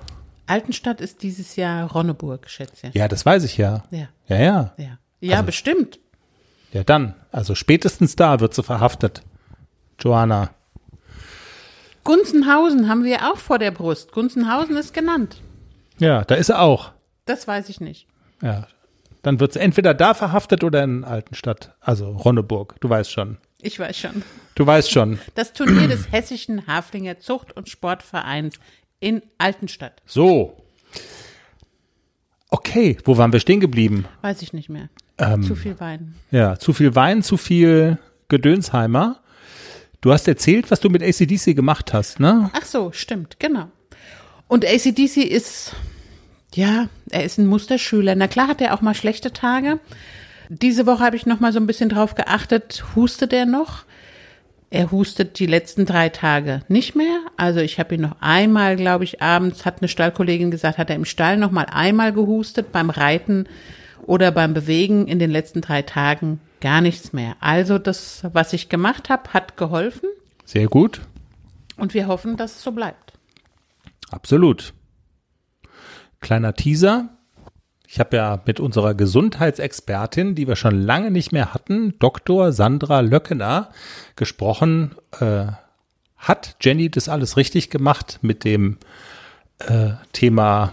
[0.46, 2.94] Altenstadt ist dieses Jahr Ronneburg, schätze ich.
[2.94, 3.82] Ja, das weiß ich ja.
[3.90, 4.74] Ja, Ja, ja.
[4.78, 4.98] ja.
[5.20, 5.98] Ja, Also- bestimmt.
[6.72, 7.14] Ja, dann.
[7.32, 9.22] Also spätestens da wird sie verhaftet.
[9.98, 10.50] Joanna.
[12.04, 14.12] Gunzenhausen haben wir auch vor der Brust.
[14.12, 15.40] Gunzenhausen ist genannt.
[15.98, 16.92] Ja, da ist sie auch.
[17.24, 18.06] Das weiß ich nicht.
[18.42, 18.66] Ja.
[19.22, 21.74] Dann wird sie entweder da verhaftet oder in Altenstadt.
[21.80, 22.76] Also Ronneburg.
[22.80, 23.38] Du weißt schon.
[23.61, 24.22] Ich weiß schon.
[24.54, 25.18] Du weißt schon.
[25.35, 28.56] Das Turnier des Hessischen Haflinger Zucht- und Sportvereins
[29.00, 30.02] in Altenstadt.
[30.06, 30.56] So.
[32.48, 34.06] Okay, wo waren wir stehen geblieben?
[34.22, 34.88] Weiß ich nicht mehr.
[35.18, 35.42] Ähm.
[35.42, 36.14] Zu viel Wein.
[36.30, 39.20] Ja, zu viel Wein, zu viel Gedönsheimer.
[40.00, 42.50] Du hast erzählt, was du mit ACDC gemacht hast, ne?
[42.52, 43.68] Ach so, stimmt, genau.
[44.46, 45.74] Und ACDC ist,
[46.54, 48.14] ja, er ist ein Musterschüler.
[48.14, 49.80] Na klar hat er auch mal schlechte Tage.
[50.48, 53.85] Diese Woche habe ich noch mal so ein bisschen drauf geachtet, hustet er noch?
[54.70, 57.20] Er hustet die letzten drei Tage nicht mehr.
[57.37, 60.96] Also ich habe ihn noch einmal, glaube ich, abends, hat eine Stallkollegin gesagt, hat er
[60.96, 63.48] im Stall noch mal einmal gehustet, beim Reiten
[64.07, 67.37] oder beim Bewegen in den letzten drei Tagen gar nichts mehr.
[67.40, 70.09] Also das, was ich gemacht habe, hat geholfen
[70.44, 71.00] Sehr gut.
[71.76, 73.12] und wir hoffen, dass es so bleibt.
[74.11, 74.72] Absolut.
[76.20, 77.11] Kleiner Teaser.
[77.88, 82.53] Ich habe ja mit unserer Gesundheitsexpertin, die wir schon lange nicht mehr hatten, Dr.
[82.53, 83.70] Sandra Löckener,
[84.16, 84.94] gesprochen.
[85.20, 85.46] Äh,
[86.16, 88.79] hat Jenny das alles richtig gemacht mit dem
[89.59, 90.72] äh, Thema,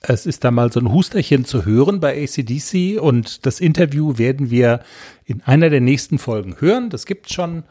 [0.00, 4.50] es ist da mal so ein Husterchen zu hören bei ACDC und das Interview werden
[4.50, 4.80] wir
[5.24, 6.90] in einer der nächsten Folgen hören.
[6.90, 7.62] Das gibt's schon.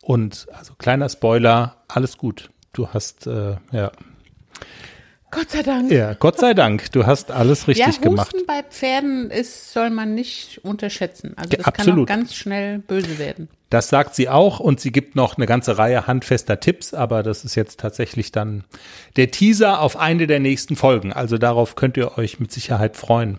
[0.00, 2.50] Und also kleiner Spoiler, alles gut.
[2.72, 3.90] Du hast, äh, ja,
[5.30, 5.90] Gott sei Dank.
[5.92, 8.34] ja, Gott sei Dank, du hast alles richtig ja, Husten gemacht.
[8.46, 11.34] bei Pferden ist, soll man nicht unterschätzen.
[11.36, 12.10] Also Ja, das kann absolut.
[12.10, 13.48] auch ganz schnell böse werden.
[13.70, 17.44] Das sagt sie auch und sie gibt noch eine ganze Reihe handfester Tipps, aber das
[17.44, 18.64] ist jetzt tatsächlich dann
[19.16, 21.12] der Teaser auf eine der nächsten Folgen.
[21.12, 23.38] Also darauf könnt ihr euch mit Sicherheit freuen.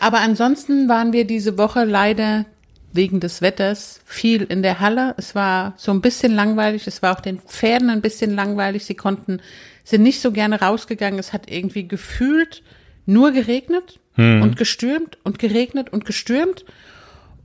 [0.00, 2.46] Aber ansonsten waren wir diese Woche leider
[2.92, 5.14] wegen des Wetters viel in der Halle.
[5.18, 6.86] Es war so ein bisschen langweilig.
[6.86, 8.84] Es war auch den Pferden ein bisschen langweilig.
[8.86, 9.40] Sie konnten,
[9.90, 11.18] sind nicht so gerne rausgegangen.
[11.18, 12.62] Es hat irgendwie gefühlt
[13.06, 16.64] nur geregnet und gestürmt und geregnet und gestürmt.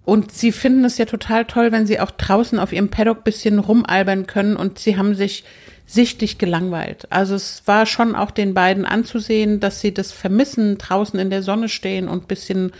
[0.04, 3.60] Und sie finden es ja total toll, wenn sie auch draußen auf ihrem Paddock bisschen
[3.60, 5.46] rumalbern können und sie haben sich
[5.88, 7.08] sichtlich gelangweilt.
[7.12, 11.44] Also es war schon auch den beiden anzusehen, dass sie das vermissen, draußen in der
[11.44, 12.72] Sonne stehen und bisschen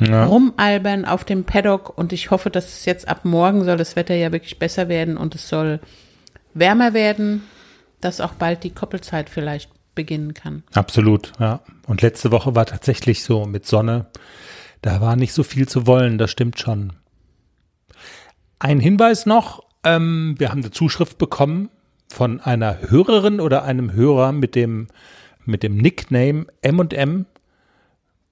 [0.00, 1.98] rumalbern auf dem Paddock.
[1.98, 5.16] Und ich hoffe, dass es jetzt ab morgen soll das Wetter ja wirklich besser werden
[5.16, 5.80] und es soll
[6.54, 7.42] wärmer werden,
[8.00, 10.62] dass auch bald die Koppelzeit vielleicht beginnen kann.
[10.72, 11.60] Absolut, ja.
[11.86, 14.06] Und letzte Woche war tatsächlich so mit Sonne.
[14.82, 16.94] Da war nicht so viel zu wollen, das stimmt schon.
[18.58, 21.70] Ein Hinweis noch, ähm, wir haben eine Zuschrift bekommen
[22.08, 24.88] von einer Hörerin oder einem Hörer mit dem,
[25.44, 27.26] mit dem Nickname M&M.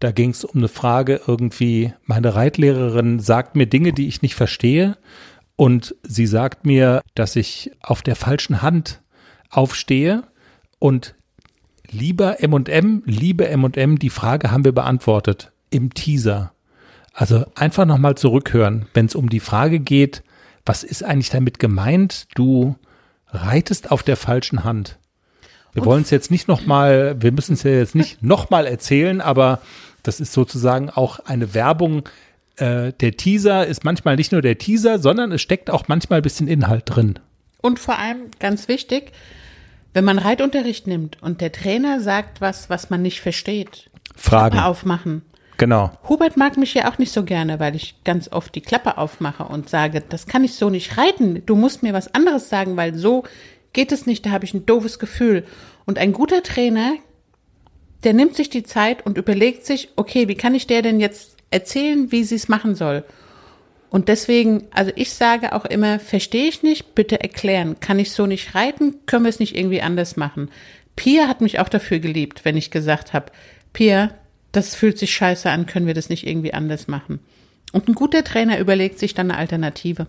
[0.00, 4.35] Da ging es um eine Frage irgendwie, meine Reitlehrerin sagt mir Dinge, die ich nicht
[4.35, 4.96] verstehe
[5.57, 9.00] und sie sagt mir, dass ich auf der falschen Hand
[9.50, 10.22] aufstehe
[10.78, 11.14] und
[11.90, 16.52] Lieber M&M, liebe M&M, die Frage haben wir beantwortet im Teaser.
[17.14, 20.22] Also einfach nochmal zurückhören, wenn es um die Frage geht,
[20.66, 22.28] was ist eigentlich damit gemeint?
[22.34, 22.76] Du
[23.28, 24.98] reitest auf der falschen Hand.
[25.72, 29.61] Wir wollen es jetzt nicht nochmal, wir müssen es ja jetzt nicht nochmal erzählen, aber
[30.02, 32.02] das ist sozusagen auch eine Werbung.
[32.56, 36.22] Äh, der Teaser ist manchmal nicht nur der Teaser, sondern es steckt auch manchmal ein
[36.22, 37.18] bisschen Inhalt drin.
[37.61, 39.12] Und vor allem, ganz wichtig,
[39.94, 44.53] Wenn man Reitunterricht nimmt und der Trainer sagt was, was man nicht versteht, Fragen.
[44.55, 45.23] Klappe aufmachen.
[45.57, 45.90] Genau.
[46.09, 49.44] Hubert mag mich ja auch nicht so gerne, weil ich ganz oft die Klappe aufmache
[49.44, 51.44] und sage, das kann ich so nicht reiten.
[51.47, 53.25] Du musst mir was anderes sagen, weil so
[53.73, 55.44] geht es nicht, da habe ich ein doofes Gefühl.
[55.85, 56.92] Und ein guter Trainer,
[58.05, 61.37] der nimmt sich die Zeit und überlegt sich, okay, wie kann ich der denn jetzt
[61.51, 63.05] erzählen, wie sie es machen soll?
[63.90, 67.81] Und deswegen, also ich sage auch immer, verstehe ich nicht, bitte erklären.
[67.81, 68.96] Kann ich so nicht reiten?
[69.07, 70.51] Können wir es nicht irgendwie anders machen?
[70.94, 73.33] Pia hat mich auch dafür geliebt, wenn ich gesagt habe,
[73.72, 74.11] Pia,
[74.53, 77.20] das fühlt sich scheiße an, können wir das nicht irgendwie anders machen?
[77.72, 80.07] Und ein guter Trainer überlegt sich dann eine Alternative.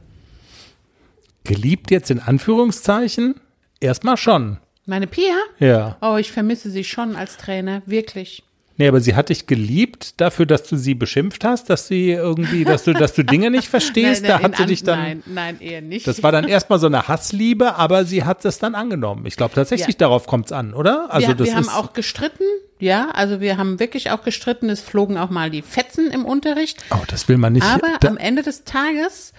[1.43, 3.35] Geliebt jetzt in Anführungszeichen?
[3.79, 4.57] Erstmal schon.
[4.85, 5.35] Meine Pia?
[5.59, 5.97] Ja.
[6.01, 8.43] Oh, ich vermisse sie schon als Trainer, wirklich.
[8.79, 12.63] Nee, aber sie hat dich geliebt dafür, dass du sie beschimpft hast, dass sie irgendwie,
[12.63, 14.21] dass du, dass du Dinge nicht verstehst.
[14.23, 14.99] Nein, da nein, hat sie dich an- dann.
[15.03, 16.07] Nein, nein, eher nicht.
[16.07, 19.25] Das war dann erstmal so eine Hassliebe, aber sie hat es dann angenommen.
[19.25, 20.07] Ich glaube tatsächlich, Ja.
[20.07, 21.13] darauf kommt es an, oder?
[21.13, 22.45] Also wir, das wir haben auch gestritten,
[22.79, 24.69] ja, also wir haben wirklich auch gestritten.
[24.69, 26.77] Es flogen auch mal die Fetzen im Unterricht.
[26.91, 27.65] Oh, das will man nicht.
[27.65, 29.33] Aber da, am Ende des Tages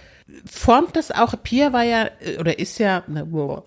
[0.49, 3.63] formt das auch, Pia war ja, äh, oder ist ja, ne, wow.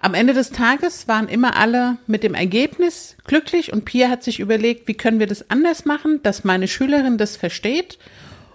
[0.00, 4.40] Am Ende des Tages waren immer alle mit dem Ergebnis glücklich und Pia hat sich
[4.40, 7.98] überlegt, wie können wir das anders machen, dass meine Schülerin das versteht.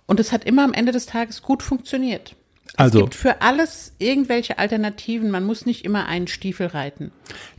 [0.06, 2.36] Und es hat immer am Ende des Tages gut funktioniert.
[2.76, 5.32] also Es gibt für alles irgendwelche Alternativen.
[5.32, 7.12] Man muss nicht immer einen Stiefel reiten.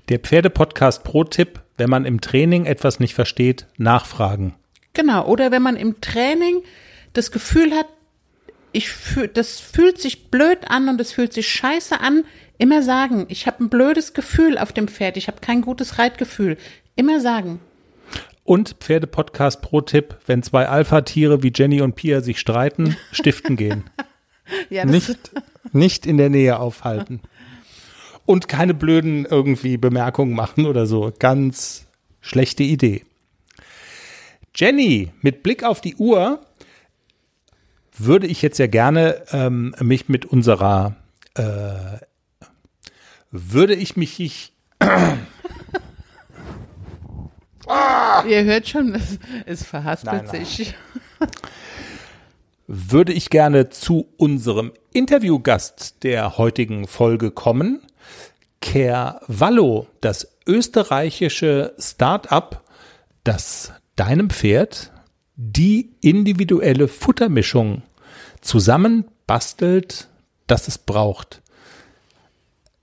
[0.09, 4.55] der Pferdepodcast Pro-Tipp, wenn man im Training etwas nicht versteht, nachfragen.
[4.92, 6.62] Genau, oder wenn man im Training
[7.14, 7.87] das Gefühl hat,
[8.73, 12.25] ich fühl, das fühlt sich blöd an und es fühlt sich scheiße an,
[12.62, 16.57] immer sagen, ich habe ein blödes Gefühl auf dem Pferd, ich habe kein gutes Reitgefühl.
[16.94, 17.59] Immer sagen.
[18.44, 23.85] Und Pferdepodcast Pro-Tipp, wenn zwei Alpha-Tiere wie Jenny und Pia sich streiten, stiften gehen.
[24.68, 25.31] Ja, nicht,
[25.72, 27.22] nicht in der Nähe aufhalten.
[28.27, 31.12] Und keine blöden irgendwie Bemerkungen machen oder so.
[31.18, 31.87] Ganz
[32.20, 33.07] schlechte Idee.
[34.55, 36.40] Jenny, mit Blick auf die Uhr
[37.96, 40.96] würde ich jetzt ja gerne ähm, mich mit unserer
[41.35, 41.98] äh,
[43.33, 44.53] würde ich mich ich,
[48.29, 50.45] Ihr hört schon, es, es verhaspelt Nein, nein.
[50.45, 50.75] sich.
[52.66, 57.83] würde ich gerne zu unserem Interviewgast der heutigen Folge kommen.
[58.61, 62.64] Cavallo, das österreichische Start-up,
[63.25, 64.92] das deinem Pferd
[65.37, 67.83] die individuelle Futtermischung
[68.40, 70.09] zusammenbastelt,
[70.47, 71.41] das es braucht.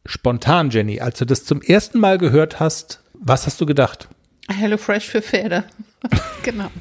[0.09, 4.09] Spontan, Jenny, als du das zum ersten Mal gehört hast, was hast du gedacht?
[4.51, 5.65] Hello Fresh für Pferde.
[6.43, 6.71] genau.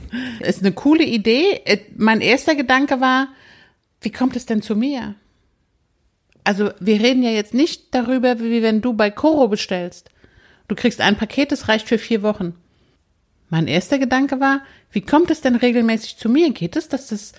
[0.40, 1.60] Ist eine coole Idee.
[1.66, 3.28] Äh, Mein erster Gedanke war,
[4.00, 5.14] wie kommt es denn zu mir?
[6.42, 10.08] Also, wir reden ja jetzt nicht darüber, wie wenn du bei Coro bestellst.
[10.66, 12.54] Du kriegst ein Paket, das reicht für vier Wochen.
[13.50, 16.50] Mein erster Gedanke war, wie kommt es denn regelmäßig zu mir?
[16.54, 17.32] Geht es, dass das,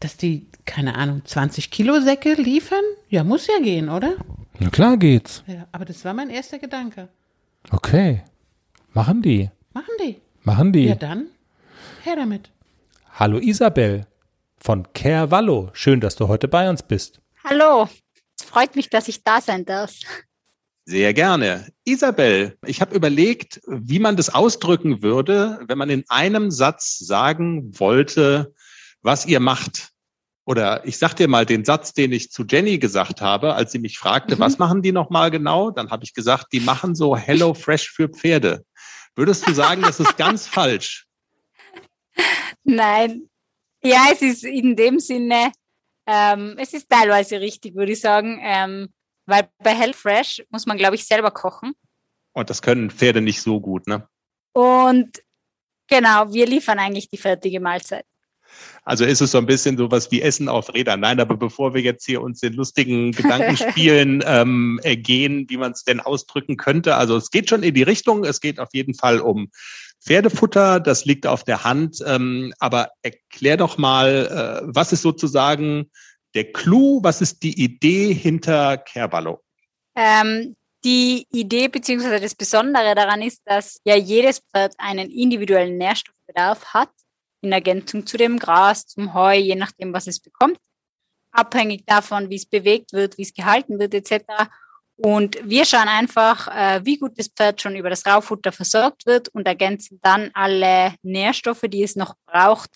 [0.00, 2.82] dass die, keine Ahnung, 20 Kilo Säcke liefern?
[3.08, 4.16] Ja, muss ja gehen, oder?
[4.60, 5.44] Na klar geht's.
[5.46, 7.08] Ja, aber das war mein erster Gedanke.
[7.70, 8.22] Okay.
[8.92, 9.50] Machen die.
[9.72, 10.20] Machen die.
[10.42, 10.86] Machen die.
[10.86, 11.28] Ja, dann,
[12.02, 12.50] her damit.
[13.12, 14.06] Hallo Isabel
[14.58, 15.70] von Cavallo.
[15.74, 17.20] Schön, dass du heute bei uns bist.
[17.44, 17.88] Hallo,
[18.36, 19.92] es freut mich, dass ich da sein darf.
[20.84, 21.66] Sehr gerne.
[21.84, 27.78] Isabel, ich habe überlegt, wie man das ausdrücken würde, wenn man in einem Satz sagen
[27.78, 28.54] wollte,
[29.02, 29.90] was ihr macht.
[30.48, 33.78] Oder ich sag dir mal den Satz, den ich zu Jenny gesagt habe, als sie
[33.78, 34.40] mich fragte, Mhm.
[34.40, 35.70] was machen die nochmal genau?
[35.70, 38.64] Dann habe ich gesagt, die machen so Hello Fresh für Pferde.
[39.14, 41.06] Würdest du sagen, das ist ganz falsch?
[42.64, 43.28] Nein,
[43.82, 45.52] ja, es ist in dem Sinne,
[46.06, 48.88] ähm, es ist teilweise richtig, würde ich sagen, ähm,
[49.26, 51.74] weil bei HelloFresh muss man, glaube ich, selber kochen.
[52.32, 54.08] Und das können Pferde nicht so gut, ne?
[54.54, 55.22] Und
[55.88, 58.06] genau, wir liefern eigentlich die fertige Mahlzeit.
[58.84, 61.00] Also ist es so ein bisschen sowas wie Essen auf Rädern.
[61.00, 65.84] Nein, aber bevor wir jetzt hier uns den lustigen Gedankenspielen ähm, ergehen, wie man es
[65.84, 66.96] denn ausdrücken könnte.
[66.96, 68.24] Also es geht schon in die Richtung.
[68.24, 69.50] Es geht auf jeden Fall um
[70.00, 70.80] Pferdefutter.
[70.80, 72.02] Das liegt auf der Hand.
[72.06, 75.90] Ähm, aber erklär doch mal, äh, was ist sozusagen
[76.34, 77.00] der Clou?
[77.02, 79.42] Was ist die Idee hinter Kerballo?
[79.96, 82.20] Ähm, die Idee bzw.
[82.20, 86.90] das Besondere daran ist, dass ja jedes Pferd einen individuellen Nährstoffbedarf hat,
[87.40, 90.58] in Ergänzung zu dem Gras, zum Heu, je nachdem, was es bekommt,
[91.30, 94.24] abhängig davon, wie es bewegt wird, wie es gehalten wird, etc.
[94.96, 99.28] Und wir schauen einfach, äh, wie gut das Pferd schon über das Raufutter versorgt wird
[99.28, 102.70] und ergänzen dann alle Nährstoffe, die es noch braucht,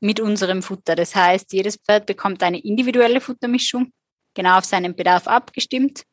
[0.00, 0.96] mit unserem Futter.
[0.96, 3.92] Das heißt, jedes Pferd bekommt eine individuelle Futtermischung,
[4.34, 6.04] genau auf seinen Bedarf abgestimmt.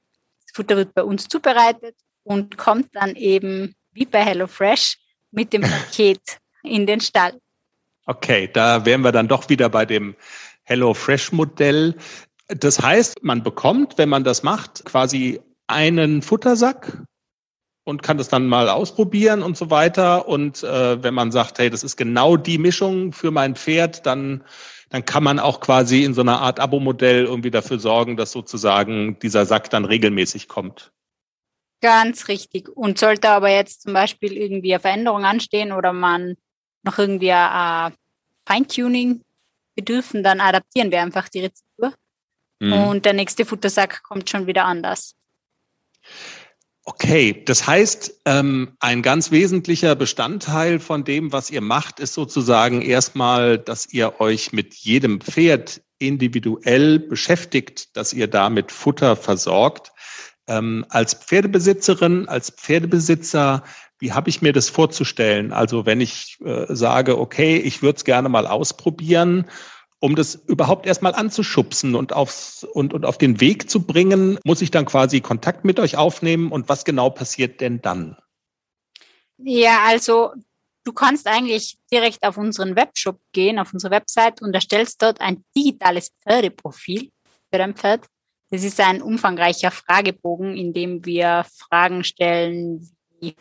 [0.45, 4.97] Das Futter wird bei uns zubereitet und kommt dann eben wie bei HelloFresh
[5.32, 7.39] mit dem Paket in den Stall.
[8.08, 10.15] Okay, da wären wir dann doch wieder bei dem
[10.63, 11.96] HelloFresh-Modell.
[12.48, 17.04] Das heißt, man bekommt, wenn man das macht, quasi einen Futtersack
[17.84, 20.30] und kann das dann mal ausprobieren und so weiter.
[20.30, 24.46] Und äh, wenn man sagt, hey, das ist genau die Mischung für mein Pferd, dann,
[24.89, 29.20] dann kann man auch quasi in so einer Art Abo-Modell irgendwie dafür sorgen, dass sozusagen
[29.20, 30.93] dieser Sack dann regelmäßig kommt.
[31.82, 32.70] Ganz richtig.
[32.70, 36.38] Und sollte aber jetzt zum Beispiel irgendwie eine Veränderung anstehen oder man
[36.88, 37.93] noch irgendwie ein
[38.47, 39.21] Feintuning
[39.76, 41.93] bedürfen, dann adaptieren wir einfach die Rezeptur.
[42.60, 42.73] Mhm.
[42.73, 45.15] Und der nächste Futtersack kommt schon wieder anders.
[46.89, 52.82] Okay, das heißt, ähm, ein ganz wesentlicher Bestandteil von dem, was ihr macht, ist sozusagen
[52.82, 59.91] erstmal, dass ihr euch mit jedem Pferd individuell beschäftigt, dass ihr damit Futter versorgt.
[60.47, 63.63] Ähm, als Pferdebesitzerin, als Pferdebesitzer,
[63.99, 65.51] wie habe ich mir das vorzustellen?
[65.51, 69.45] Also wenn ich äh, sage, okay, ich würde es gerne mal ausprobieren,
[69.99, 74.62] um das überhaupt erstmal anzuschubsen und, aufs, und, und auf den Weg zu bringen, muss
[74.62, 78.15] ich dann quasi Kontakt mit euch aufnehmen und was genau passiert denn dann?
[79.38, 80.33] Ja, also
[80.83, 85.43] du kannst eigentlich direkt auf unseren Webshop gehen, auf unsere Website und erstellst dort ein
[85.55, 87.12] digitales Pferdeprofil
[87.51, 88.05] für dein Pferd.
[88.49, 92.89] Das ist ein umfangreicher Fragebogen, in dem wir Fragen stellen,
[93.21, 93.36] die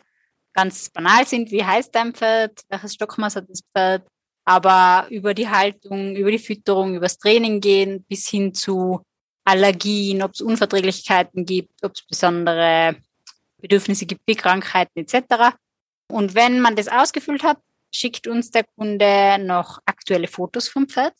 [0.56, 1.50] ganz banal sind.
[1.50, 2.62] Wie heißt dein Pferd?
[2.68, 4.06] Welches Stockmaß hat das Pferd?
[4.44, 9.02] Aber über die Haltung, über die Fütterung, über das Training gehen, bis hin zu
[9.44, 12.96] Allergien, ob es Unverträglichkeiten gibt, ob es besondere
[13.60, 15.56] Bedürfnisse gibt wie Krankheiten etc.
[16.10, 17.58] Und wenn man das ausgefüllt hat,
[17.92, 21.14] schickt uns der Kunde noch aktuelle Fotos vom Pferd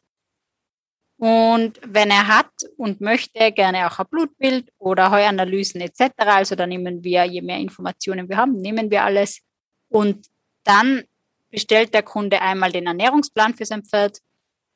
[1.18, 6.12] und wenn er hat und möchte, gerne auch ein Blutbild oder Heuanalysen etc.
[6.18, 9.40] Also da nehmen wir, je mehr Informationen wir haben, nehmen wir alles.
[9.88, 10.26] Und
[10.64, 11.04] dann
[11.50, 14.18] bestellt der Kunde einmal den Ernährungsplan für sein Pferd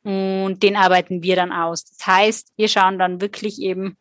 [0.03, 1.85] und den arbeiten wir dann aus.
[1.85, 3.99] Das heißt, wir schauen dann wirklich eben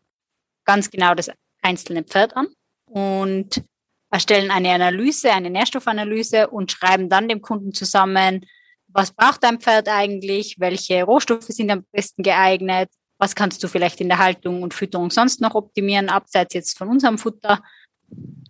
[0.63, 1.29] ganz genau das
[1.61, 2.47] einzelne Pferd an
[2.85, 3.63] und
[4.11, 8.45] erstellen eine Analyse, eine Nährstoffanalyse und schreiben dann dem Kunden zusammen,
[8.91, 14.01] was braucht dein Pferd eigentlich, welche Rohstoffe sind am besten geeignet, was kannst du vielleicht
[14.01, 17.61] in der Haltung und Fütterung sonst noch optimieren, abseits jetzt von unserem Futter,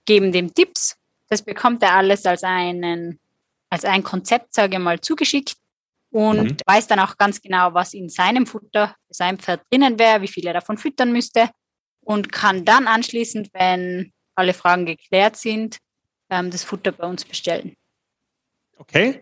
[0.06, 0.96] geben dem Tipps.
[1.28, 3.20] Das bekommt er alles als einen,
[3.70, 5.56] als ein Konzept, sage ich mal, zugeschickt
[6.12, 6.58] und mhm.
[6.66, 10.28] weiß dann auch ganz genau, was in seinem Futter für sein Pferd drinnen wäre, wie
[10.28, 11.50] viel er davon füttern müsste
[12.02, 15.78] und kann dann anschließend, wenn alle Fragen geklärt sind,
[16.30, 17.76] ähm, das Futter bei uns bestellen.
[18.78, 19.20] Okay,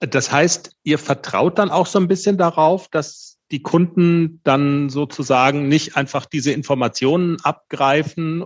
[0.00, 5.68] das heißt, ihr vertraut dann auch so ein bisschen darauf, dass die Kunden dann sozusagen
[5.68, 8.44] nicht einfach diese Informationen abgreifen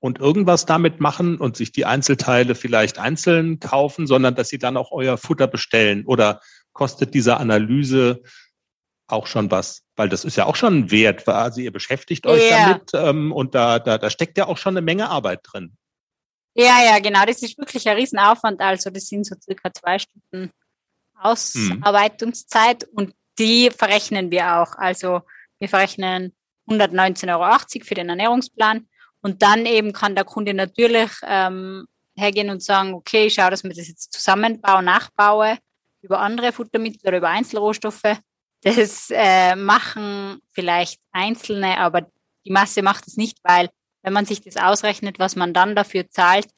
[0.00, 4.76] und irgendwas damit machen und sich die Einzelteile vielleicht einzeln kaufen, sondern dass sie dann
[4.76, 6.40] auch euer Futter bestellen oder
[6.72, 8.22] kostet diese Analyse
[9.08, 9.82] auch schon was?
[9.96, 11.26] Weil das ist ja auch schon ein Wert.
[11.28, 12.66] Also ihr beschäftigt euch yeah.
[12.66, 15.76] damit ähm, und da, da, da steckt ja auch schon eine Menge Arbeit drin.
[16.54, 17.24] Ja, ja, genau.
[17.24, 18.60] Das ist wirklich ein Riesenaufwand.
[18.60, 20.52] Also das sind so circa zwei Stunden
[21.20, 22.96] Ausarbeitungszeit mhm.
[22.96, 24.72] und die verrechnen wir auch.
[24.76, 25.22] Also
[25.58, 26.34] wir verrechnen
[26.68, 28.86] 119,80 Euro für den Ernährungsplan
[29.20, 33.64] und dann eben kann der Kunde natürlich ähm, hergehen und sagen, okay, ich schaue, dass
[33.64, 35.58] wir das jetzt zusammenbaue, nachbaue
[36.02, 38.18] über andere Futtermittel oder über Einzelrohstoffe.
[38.62, 42.10] Das äh, machen vielleicht Einzelne, aber
[42.44, 43.70] die Masse macht es nicht, weil
[44.02, 46.48] wenn man sich das ausrechnet, was man dann dafür zahlt,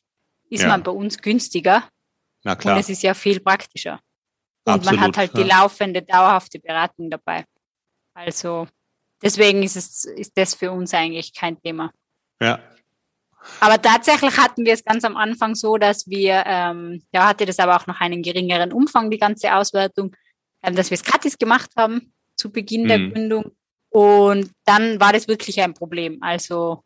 [0.49, 0.69] ist ja.
[0.69, 1.85] man bei uns günstiger.
[2.43, 2.75] Na klar.
[2.75, 4.01] Und es ist ja viel praktischer.
[4.65, 5.43] Und Absolut, man hat halt ja.
[5.43, 7.45] die laufende, dauerhafte Beratung dabei.
[8.15, 8.69] Also
[9.23, 11.93] deswegen ist es, ist das für uns eigentlich kein Thema.
[12.41, 12.61] Ja.
[13.61, 17.59] Aber tatsächlich hatten wir es ganz am Anfang so, dass wir, ähm, ja, hatte das
[17.59, 20.15] aber auch noch einen geringeren Umfang, die ganze Auswertung,
[20.63, 22.89] ähm, dass wir es gratis gemacht haben zu Beginn mhm.
[22.89, 23.57] der Gründung.
[23.89, 26.19] Und dann war das wirklich ein Problem.
[26.21, 26.85] Also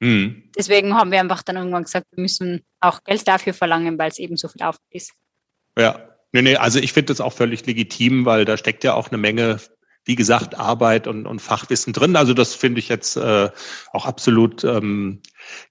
[0.00, 0.50] mhm.
[0.56, 4.18] deswegen haben wir einfach dann irgendwann gesagt, wir müssen auch Geld dafür verlangen, weil es
[4.18, 5.12] eben so viel Aufwand ist.
[5.78, 9.08] Ja, Nee, nee, also ich finde das auch völlig legitim, weil da steckt ja auch
[9.08, 9.58] eine Menge,
[10.04, 12.16] wie gesagt, Arbeit und, und Fachwissen drin.
[12.16, 13.50] Also das finde ich jetzt äh,
[13.92, 15.20] auch absolut ähm,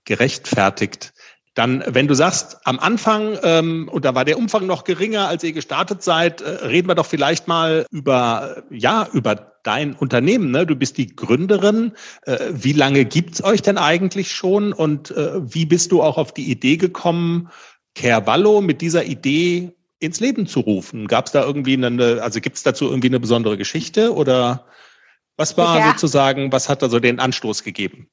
[0.05, 1.14] gerechtfertigt.
[1.55, 5.43] Dann, wenn du sagst, am Anfang, ähm, und da war der Umfang noch geringer, als
[5.43, 10.51] ihr gestartet seid, äh, reden wir doch vielleicht mal über, ja, über dein Unternehmen.
[10.51, 10.66] Ne?
[10.66, 11.93] Du bist die Gründerin.
[12.24, 14.74] Äh, wie lange gibt's euch denn eigentlich schon?
[14.74, 17.49] Und äh, wie bist du auch auf die Idee gekommen,
[17.95, 21.08] Kervallo mit dieser Idee ins Leben zu rufen?
[21.08, 24.66] Gab es da irgendwie eine, also gibt es dazu irgendwie eine besondere Geschichte oder
[25.38, 25.91] was war ja.
[25.91, 28.10] sozusagen, was hat da so den Anstoß gegeben?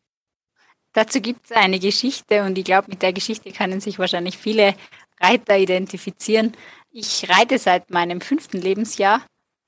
[0.92, 4.74] Dazu gibt es eine Geschichte und ich glaube, mit der Geschichte können sich wahrscheinlich viele
[5.20, 6.52] Reiter identifizieren.
[6.90, 9.22] Ich reite seit meinem fünften Lebensjahr,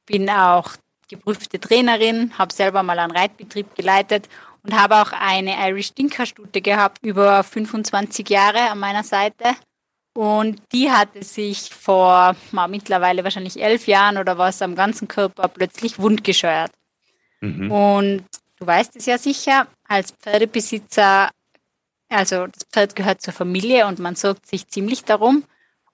[0.06, 0.70] bin auch
[1.08, 4.28] geprüfte Trainerin, habe selber mal einen Reitbetrieb geleitet
[4.62, 9.56] und habe auch eine Irish Dinker Stute gehabt über 25 Jahre an meiner Seite.
[10.18, 15.46] Und die hatte sich vor mal, mittlerweile wahrscheinlich elf Jahren oder was am ganzen Körper
[15.46, 16.72] plötzlich wundgescheuert.
[17.40, 17.70] Mhm.
[17.70, 18.24] Und
[18.58, 21.30] du weißt es ja sicher, als Pferdebesitzer,
[22.08, 25.44] also das Pferd gehört zur Familie und man sorgt sich ziemlich darum.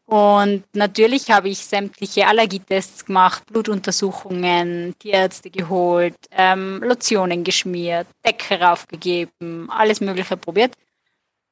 [0.06, 9.68] Und natürlich habe ich sämtliche Allergietests gemacht, Blutuntersuchungen, Tierärzte geholt, ähm, Lotionen geschmiert, Decke raufgegeben,
[9.70, 10.72] alles Mögliche probiert.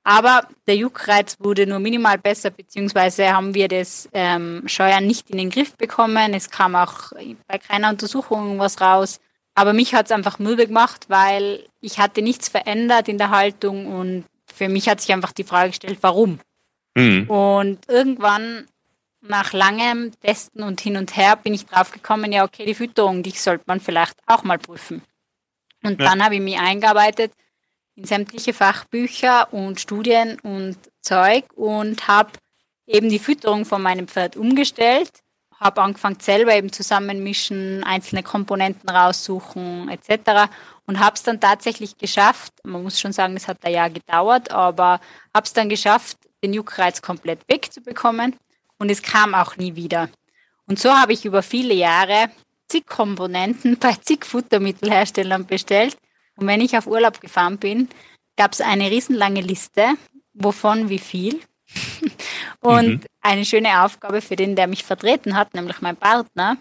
[0.05, 5.39] Aber der Juckreiz wurde nur minimal besser, beziehungsweise haben wir das ähm, Scheuern nicht in
[5.39, 6.35] den Griff bekommen.
[6.35, 7.13] Es kam auch
[7.47, 9.21] bei keiner Untersuchung was raus.
[9.55, 13.87] Aber mich hat es einfach müde gemacht, weil ich hatte nichts verändert in der Haltung
[13.87, 16.41] und für mich hat sich einfach die Frage gestellt, warum?
[16.95, 17.29] Mhm.
[17.29, 18.67] Und irgendwann
[19.21, 23.23] nach langem Testen und hin und her bin ich drauf gekommen, ja, okay, die Fütterung,
[23.23, 25.03] die sollte man vielleicht auch mal prüfen.
[25.83, 26.09] Und ja.
[26.09, 27.33] dann habe ich mich eingearbeitet
[27.97, 32.31] in sämtliche Fachbücher und Studien und Zeug und habe
[32.87, 35.11] eben die Fütterung von meinem Pferd umgestellt,
[35.59, 40.51] habe angefangen selber eben zusammenmischen, einzelne Komponenten raussuchen etc.
[40.87, 44.51] und habe es dann tatsächlich geschafft, man muss schon sagen, es hat ein Jahr gedauert,
[44.51, 45.01] aber
[45.35, 48.37] habe es dann geschafft, den Juckreiz komplett wegzubekommen
[48.79, 50.09] und es kam auch nie wieder.
[50.67, 52.31] Und so habe ich über viele Jahre
[52.69, 55.97] zig Komponenten bei zig Futtermittelherstellern bestellt.
[56.37, 57.89] Und wenn ich auf Urlaub gefahren bin,
[58.37, 59.95] gab es eine riesenlange Liste,
[60.35, 61.41] wovon wie viel.
[62.61, 63.01] und mhm.
[63.21, 66.59] eine schöne Aufgabe für den, der mich vertreten hat, nämlich mein Partner.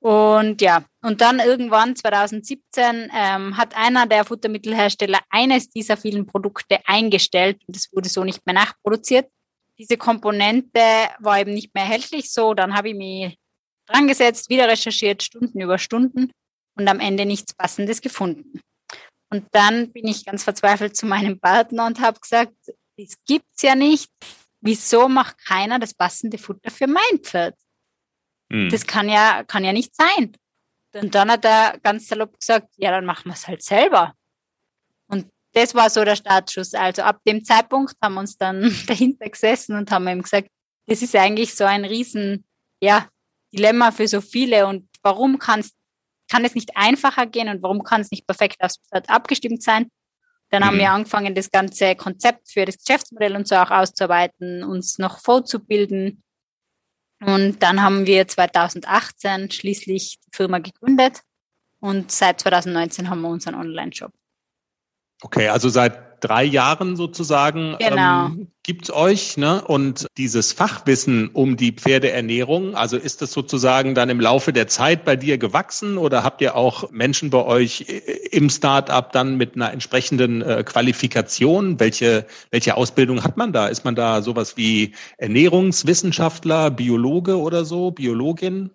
[0.00, 6.78] Und ja, und dann irgendwann 2017 ähm, hat einer der Futtermittelhersteller eines dieser vielen Produkte
[6.84, 9.30] eingestellt und es wurde so nicht mehr nachproduziert.
[9.78, 10.80] Diese Komponente
[11.20, 12.52] war eben nicht mehr erhältlich so.
[12.52, 13.38] Dann habe ich mich
[13.86, 16.30] dran gesetzt, wieder recherchiert, Stunden über Stunden
[16.76, 18.60] und am Ende nichts Passendes gefunden.
[19.34, 22.54] Und dann bin ich ganz verzweifelt zu meinem Partner und habe gesagt,
[22.96, 24.08] das gibt's ja nicht.
[24.60, 27.56] Wieso macht keiner das passende Futter für mein Pferd?
[28.48, 28.70] Mhm.
[28.70, 30.36] Das kann ja, kann ja nicht sein.
[30.94, 34.14] Und dann hat er ganz salopp gesagt, ja, dann machen wir es halt selber.
[35.08, 36.72] Und das war so der Startschuss.
[36.74, 40.46] Also ab dem Zeitpunkt haben wir uns dann dahinter gesessen und haben ihm gesagt,
[40.86, 42.44] das ist eigentlich so ein riesen,
[42.80, 43.08] ja,
[43.52, 45.72] Dilemma für so viele und warum kann's,
[46.34, 49.88] kann es nicht einfacher gehen und warum kann es nicht perfekt aufs Pferd abgestimmt sein?
[50.50, 50.66] Dann mhm.
[50.66, 55.18] haben wir angefangen, das ganze Konzept für das Geschäftsmodell und so auch auszuarbeiten, uns noch
[55.20, 56.24] vorzubilden,
[57.26, 61.20] und dann haben wir 2018 schließlich die Firma gegründet
[61.80, 64.12] und seit 2019 haben wir unseren Online-Shop.
[65.22, 68.26] Okay, also seit drei Jahren sozusagen genau.
[68.26, 69.36] ähm, gibt euch.
[69.36, 69.62] Ne?
[69.62, 75.04] Und dieses Fachwissen um die Pferdeernährung, also ist das sozusagen dann im Laufe der Zeit
[75.04, 77.84] bei dir gewachsen oder habt ihr auch Menschen bei euch
[78.30, 81.78] im Startup dann mit einer entsprechenden äh, Qualifikation?
[81.78, 83.66] Welche, welche Ausbildung hat man da?
[83.66, 88.70] Ist man da sowas wie Ernährungswissenschaftler, Biologe oder so, Biologin?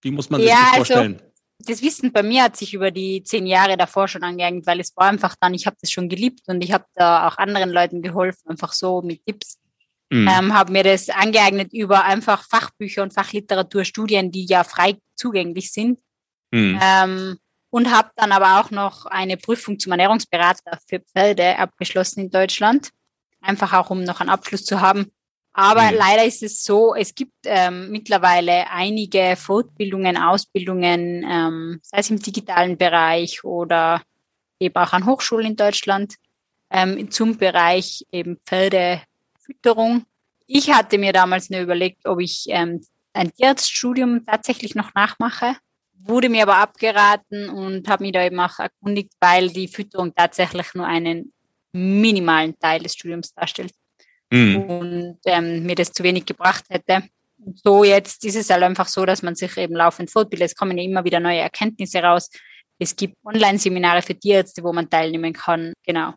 [0.00, 1.14] Wie muss man sich ja, das also vorstellen?
[1.14, 4.80] Also das Wissen bei mir hat sich über die zehn Jahre davor schon angeeignet, weil
[4.80, 7.70] es war einfach dann, ich habe das schon geliebt und ich habe da auch anderen
[7.70, 9.58] Leuten geholfen, einfach so mit Tipps.
[10.10, 10.28] Mhm.
[10.28, 15.72] Ähm, habe mir das angeeignet über einfach Fachbücher und Fachliteratur, Studien, die ja frei zugänglich
[15.72, 15.98] sind.
[16.50, 16.78] Mhm.
[16.82, 17.38] Ähm,
[17.70, 22.90] und habe dann aber auch noch eine Prüfung zum Ernährungsberater für Pferde abgeschlossen in Deutschland.
[23.40, 25.10] Einfach auch, um noch einen Abschluss zu haben.
[25.56, 25.96] Aber mhm.
[25.96, 32.18] leider ist es so, es gibt ähm, mittlerweile einige Fortbildungen, Ausbildungen, ähm, sei es im
[32.18, 34.02] digitalen Bereich oder
[34.58, 36.16] eben auch an Hochschulen in Deutschland
[36.70, 40.04] ähm, zum Bereich eben Pferdefütterung.
[40.48, 42.80] Ich hatte mir damals nur überlegt, ob ich ähm,
[43.12, 45.54] ein Tierarztstudium tatsächlich noch nachmache,
[45.92, 50.74] wurde mir aber abgeraten und habe mich da eben auch erkundigt, weil die Fütterung tatsächlich
[50.74, 51.32] nur einen
[51.72, 53.72] minimalen Teil des Studiums darstellt
[54.34, 54.62] mhm.
[54.62, 57.02] und ähm, mir das zu wenig gebracht hätte.
[57.62, 60.50] so jetzt ist es halt einfach so, dass man sich eben laufend fortbildet.
[60.50, 62.30] Es kommen ja immer wieder neue Erkenntnisse raus.
[62.78, 65.72] Es gibt Online-Seminare für Tierärzte, wo man teilnehmen kann.
[65.84, 66.14] Genau.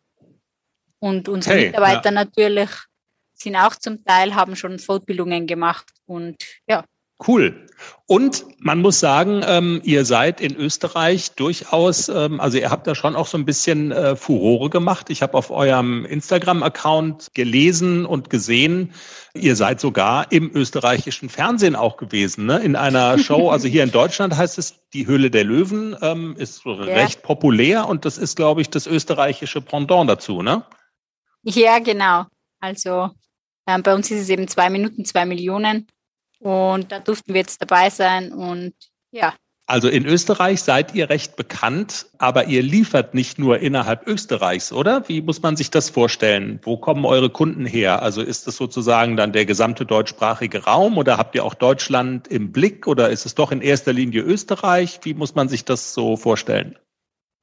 [1.00, 2.12] Und unsere hey, Mitarbeiter ja.
[2.12, 2.70] natürlich
[3.36, 6.38] sind auch zum Teil, haben schon Fortbildungen gemacht und
[6.68, 6.84] ja,
[7.26, 7.68] Cool.
[8.06, 12.96] Und man muss sagen, ähm, ihr seid in Österreich durchaus, ähm, also ihr habt da
[12.96, 15.10] schon auch so ein bisschen äh, Furore gemacht.
[15.10, 18.94] Ich habe auf eurem Instagram-Account gelesen und gesehen,
[19.34, 22.60] ihr seid sogar im österreichischen Fernsehen auch gewesen, ne?
[22.60, 23.52] in einer Show.
[23.58, 26.74] Also hier in Deutschland heißt es Die Höhle der Löwen, ähm, ist ja.
[26.74, 30.64] recht populär und das ist, glaube ich, das österreichische Pendant dazu, ne?
[31.44, 32.26] Ja, genau.
[32.60, 33.10] Also
[33.68, 35.88] ähm, bei uns ist es eben zwei Minuten, zwei Millionen.
[36.40, 38.32] Und da durften wir jetzt dabei sein.
[38.32, 38.74] Und
[39.12, 39.34] ja,
[39.70, 45.10] also in Österreich seid ihr recht bekannt, aber ihr liefert nicht nur innerhalb Österreichs, oder?
[45.10, 46.62] Wie muss man sich das vorstellen?
[46.64, 48.02] Wo kommen eure Kunden her?
[48.02, 52.54] Also ist es sozusagen dann der gesamte deutschsprachige Raum oder habt ihr auch Deutschland im
[52.54, 55.02] Blick oder ist es doch in erster Linie Österreich?
[55.04, 56.80] Wie muss man sich das so vorstellen?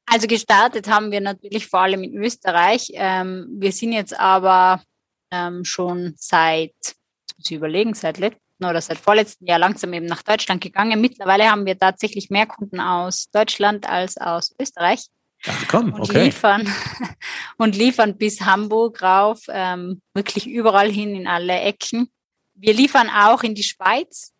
[0.06, 2.90] Also gestartet haben wir natürlich vor allem in Österreich.
[2.94, 4.82] Ähm, wir sind jetzt aber
[5.30, 6.72] ähm, schon seit,
[7.36, 11.00] muss ich überlegen, seit letztem oder seit vorletzten Jahr langsam eben nach Deutschland gegangen.
[11.00, 15.06] Mittlerweile haben wir tatsächlich mehr Kunden aus Deutschland als aus Österreich.
[15.46, 16.24] Ach, komm, und okay.
[16.24, 16.66] liefern
[17.58, 22.10] und liefern bis Hamburg rauf, ähm, wirklich überall hin in alle Ecken.
[22.54, 24.32] Wir liefern auch in die Schweiz,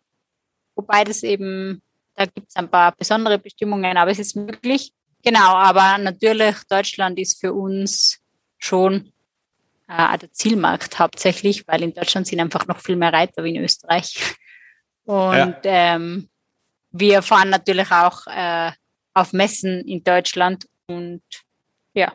[0.75, 1.81] wobei das eben,
[2.15, 4.93] da gibt es ein paar besondere Bestimmungen, aber es ist möglich.
[5.23, 8.19] Genau, aber natürlich Deutschland ist für uns
[8.57, 9.11] schon
[9.87, 14.35] der Zielmarkt hauptsächlich, weil in Deutschland sind einfach noch viel mehr Reiter wie in Österreich.
[15.05, 15.59] Und ja.
[15.63, 16.29] ähm,
[16.91, 18.71] wir fahren natürlich auch äh,
[19.13, 21.21] auf Messen in Deutschland und
[21.93, 22.11] ja.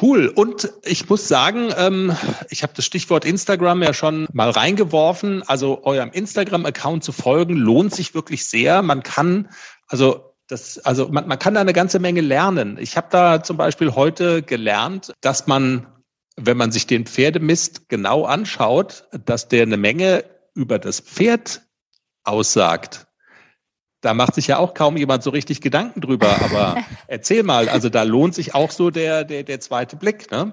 [0.00, 0.26] Cool.
[0.26, 2.16] Und ich muss sagen, ähm,
[2.50, 5.44] ich habe das Stichwort Instagram ja schon mal reingeworfen.
[5.46, 8.82] Also eurem Instagram-Account zu folgen lohnt sich wirklich sehr.
[8.82, 9.48] Man kann,
[9.86, 12.76] also das, also man, man kann da eine ganze Menge lernen.
[12.80, 15.86] Ich habe da zum Beispiel heute gelernt, dass man
[16.36, 20.24] wenn man sich den Pferdemist genau anschaut, dass der eine Menge
[20.54, 21.62] über das Pferd
[22.24, 23.06] aussagt.
[24.00, 26.40] Da macht sich ja auch kaum jemand so richtig Gedanken drüber.
[26.42, 30.52] Aber erzähl mal, also da lohnt sich auch so der, der, der zweite Blick, ne?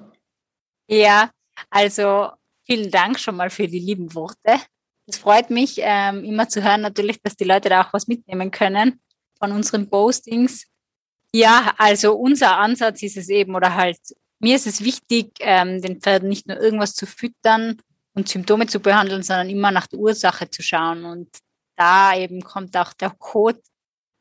[0.88, 1.30] Ja,
[1.70, 2.30] also
[2.66, 4.60] vielen Dank schon mal für die lieben Worte.
[5.08, 8.52] Es freut mich ähm, immer zu hören, natürlich, dass die Leute da auch was mitnehmen
[8.52, 9.02] können
[9.40, 10.68] von unseren Postings.
[11.34, 14.00] Ja, also unser Ansatz ist es eben, oder halt
[14.42, 17.78] mir ist es wichtig, ähm, den Pferden nicht nur irgendwas zu füttern
[18.14, 21.06] und Symptome zu behandeln, sondern immer nach der Ursache zu schauen.
[21.06, 21.30] Und
[21.76, 23.62] da eben kommt auch der Code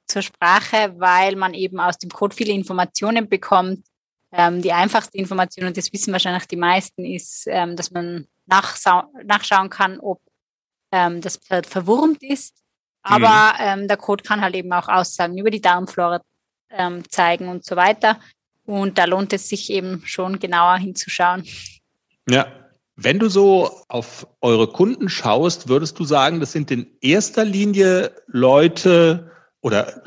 [0.06, 3.86] zur Sprache, weil man eben aus dem Code viele Informationen bekommt.
[4.32, 9.70] Ähm, die einfachste Information, und das wissen wahrscheinlich die meisten, ist, ähm, dass man nachschauen
[9.70, 10.20] kann, ob
[10.92, 12.56] ähm, das Pferd verwurmt ist.
[13.02, 13.82] Aber mhm.
[13.82, 16.20] ähm, der Code kann halt eben auch Aussagen über die Darmflora
[16.70, 18.20] ähm, zeigen und so weiter.
[18.70, 21.44] Und da lohnt es sich eben schon genauer hinzuschauen.
[22.28, 22.46] Ja.
[22.94, 28.14] Wenn du so auf eure Kunden schaust, würdest du sagen, das sind in erster Linie
[28.26, 30.02] Leute oder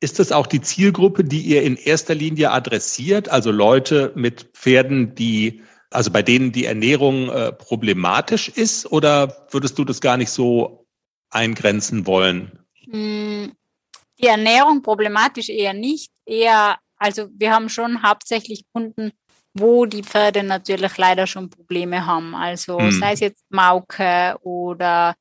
[0.00, 3.28] ist das auch die Zielgruppe, die ihr in erster Linie adressiert?
[3.28, 8.90] Also Leute mit Pferden, die, also bei denen die Ernährung äh, problematisch ist?
[8.92, 10.86] Oder würdest du das gar nicht so
[11.30, 12.60] eingrenzen wollen?
[12.88, 13.52] Hm,
[14.18, 19.12] die Ernährung problematisch eher nicht, eher also wir haben schon hauptsächlich Kunden,
[19.52, 22.34] wo die Pferde natürlich leider schon Probleme haben.
[22.34, 22.92] Also mhm.
[22.92, 25.14] sei es jetzt Mauke oder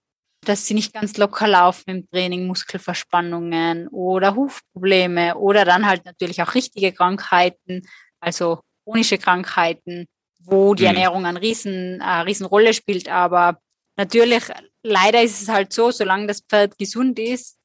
[0.45, 6.41] dass sie nicht ganz locker laufen im Training, Muskelverspannungen oder Hufprobleme oder dann halt natürlich
[6.41, 7.81] auch richtige Krankheiten,
[8.21, 10.05] also chronische Krankheiten,
[10.39, 10.87] wo die mhm.
[10.87, 13.09] Ernährung eine riesen, eine riesen Rolle spielt.
[13.09, 13.59] Aber
[13.97, 14.43] natürlich,
[14.83, 17.57] leider ist es halt so, solange das Pferd gesund ist,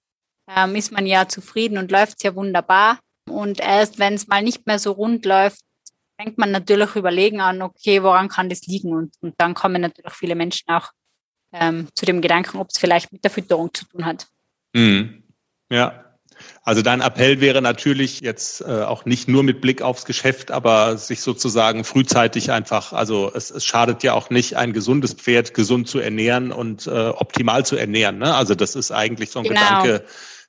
[0.48, 2.98] ähm, ist man ja zufrieden und läuft ja wunderbar.
[3.30, 5.60] Und erst wenn es mal nicht mehr so rund läuft,
[6.20, 8.92] fängt man natürlich überlegen an, okay, woran kann das liegen?
[8.92, 10.90] Und, und dann kommen natürlich viele Menschen auch
[11.52, 14.26] ähm, zu dem Gedanken, ob es vielleicht mit der Fütterung zu tun hat.
[14.74, 15.22] Mhm.
[15.70, 16.04] Ja.
[16.62, 20.96] Also dein Appell wäre natürlich jetzt äh, auch nicht nur mit Blick aufs Geschäft, aber
[20.96, 25.88] sich sozusagen frühzeitig einfach, also es, es schadet ja auch nicht, ein gesundes Pferd gesund
[25.88, 28.18] zu ernähren und äh, optimal zu ernähren.
[28.18, 28.32] Ne?
[28.32, 29.60] Also das ist eigentlich so ein genau.
[29.60, 30.04] Gedanke.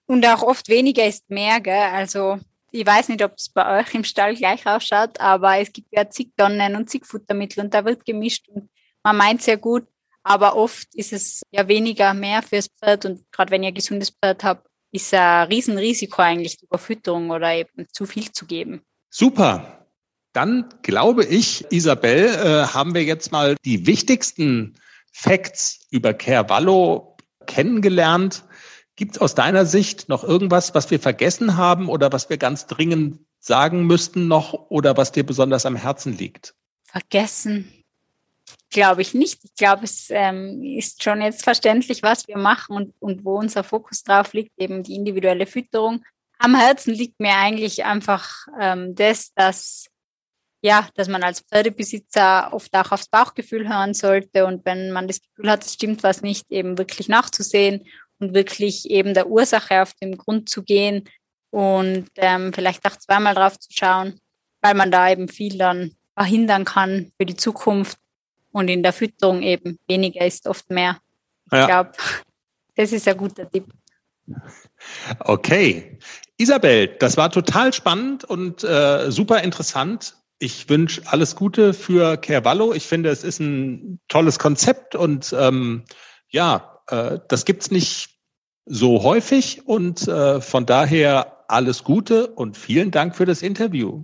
[0.05, 1.73] Und auch oft weniger ist mehr, gell?
[1.73, 2.39] Also
[2.71, 6.09] ich weiß nicht, ob es bei euch im Stall gleich ausschaut, aber es gibt ja
[6.09, 8.69] zig Tonnen und zig Futtermittel und da wird gemischt und
[9.03, 9.87] man meint sehr gut,
[10.23, 14.11] aber oft ist es ja weniger mehr fürs Pferd und gerade wenn ihr ein gesundes
[14.11, 18.81] Pferd habt, ist ein Riesenrisiko eigentlich die Überfütterung oder eben zu viel zu geben.
[19.09, 19.87] Super.
[20.33, 24.75] Dann glaube ich, Isabel, äh, haben wir jetzt mal die wichtigsten
[25.11, 27.17] Facts über Carevallo
[27.47, 28.43] kennengelernt.
[28.99, 32.67] Gibt es aus deiner Sicht noch irgendwas, was wir vergessen haben oder was wir ganz
[32.67, 36.53] dringend sagen müssten noch oder was dir besonders am Herzen liegt?
[36.83, 37.71] Vergessen
[38.69, 39.39] glaube ich nicht.
[39.45, 43.63] Ich glaube, es ähm, ist schon jetzt verständlich, was wir machen und, und wo unser
[43.63, 46.03] Fokus drauf liegt, eben die individuelle Fütterung.
[46.37, 49.85] Am Herzen liegt mir eigentlich einfach ähm, das, dass
[50.61, 55.21] ja, dass man als Pferdebesitzer oft auch aufs Bauchgefühl hören sollte und wenn man das
[55.21, 57.85] Gefühl hat, es stimmt was nicht, eben wirklich nachzusehen
[58.19, 61.09] und wirklich eben der Ursache auf den Grund zu gehen
[61.51, 64.19] und ähm, vielleicht auch zweimal drauf zu schauen,
[64.61, 67.97] weil man da eben viel dann verhindern kann für die Zukunft
[68.51, 70.99] und in der Fütterung eben weniger ist oft mehr.
[71.51, 71.65] Ich Ja.
[71.65, 71.91] glaube,
[72.75, 73.65] das ist ein guter Tipp.
[75.19, 75.97] Okay.
[76.37, 80.15] Isabel, das war total spannend und äh, super interessant.
[80.37, 82.73] Ich wünsche alles Gute für Carevallo.
[82.73, 85.83] Ich finde, es ist ein tolles Konzept und ähm,
[86.29, 88.19] ja, äh, das gibt's nicht
[88.65, 94.03] so häufig und äh, von daher alles Gute und vielen Dank für das Interview.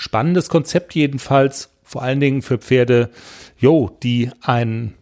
[0.00, 3.10] Spannendes Konzept jedenfalls, vor allen Dingen für Pferde,
[3.58, 4.94] jo, die ein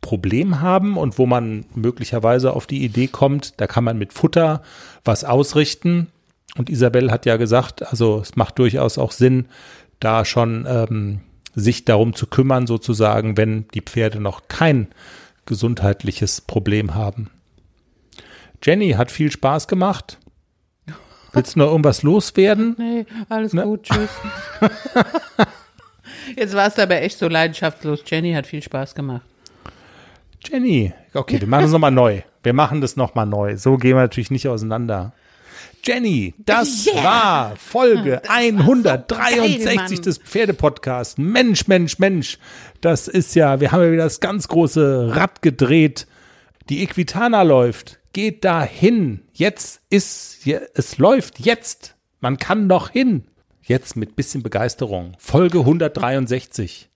[0.00, 4.64] Problem haben und wo man möglicherweise auf die Idee kommt, da kann man mit Futter
[5.04, 6.08] was ausrichten.
[6.56, 9.46] Und Isabel hat ja gesagt, also es macht durchaus auch Sinn,
[10.00, 11.20] da schon ähm,
[11.54, 14.88] sich darum zu kümmern, sozusagen, wenn die Pferde noch kein
[15.46, 17.30] gesundheitliches Problem haben.
[18.64, 20.18] Jenny hat viel Spaß gemacht.
[21.32, 22.74] Willst du noch irgendwas loswerden?
[22.78, 23.62] Nee, alles Ne?
[23.64, 24.10] gut, tschüss.
[26.36, 28.02] Jetzt warst du aber echt so leidenschaftslos.
[28.06, 29.22] Jenny hat viel Spaß gemacht.
[30.48, 32.22] Jenny, okay, wir machen es nochmal neu.
[32.42, 33.56] Wir machen das nochmal neu.
[33.56, 35.12] So gehen wir natürlich nicht auseinander.
[35.84, 37.04] Jenny, das Yeah.
[37.04, 41.16] war Folge Das war so 163 geil, des Pferdepodcasts.
[41.18, 42.38] Mensch, Mensch, Mensch.
[42.80, 46.06] Das ist ja, wir haben ja wieder das ganz große Rad gedreht.
[46.70, 47.98] Die Equitana läuft.
[48.12, 49.22] Geht da hin.
[49.32, 51.96] Jetzt ist, es läuft jetzt.
[52.20, 53.24] Man kann noch hin.
[53.62, 55.16] Jetzt mit bisschen Begeisterung.
[55.18, 56.88] Folge 163.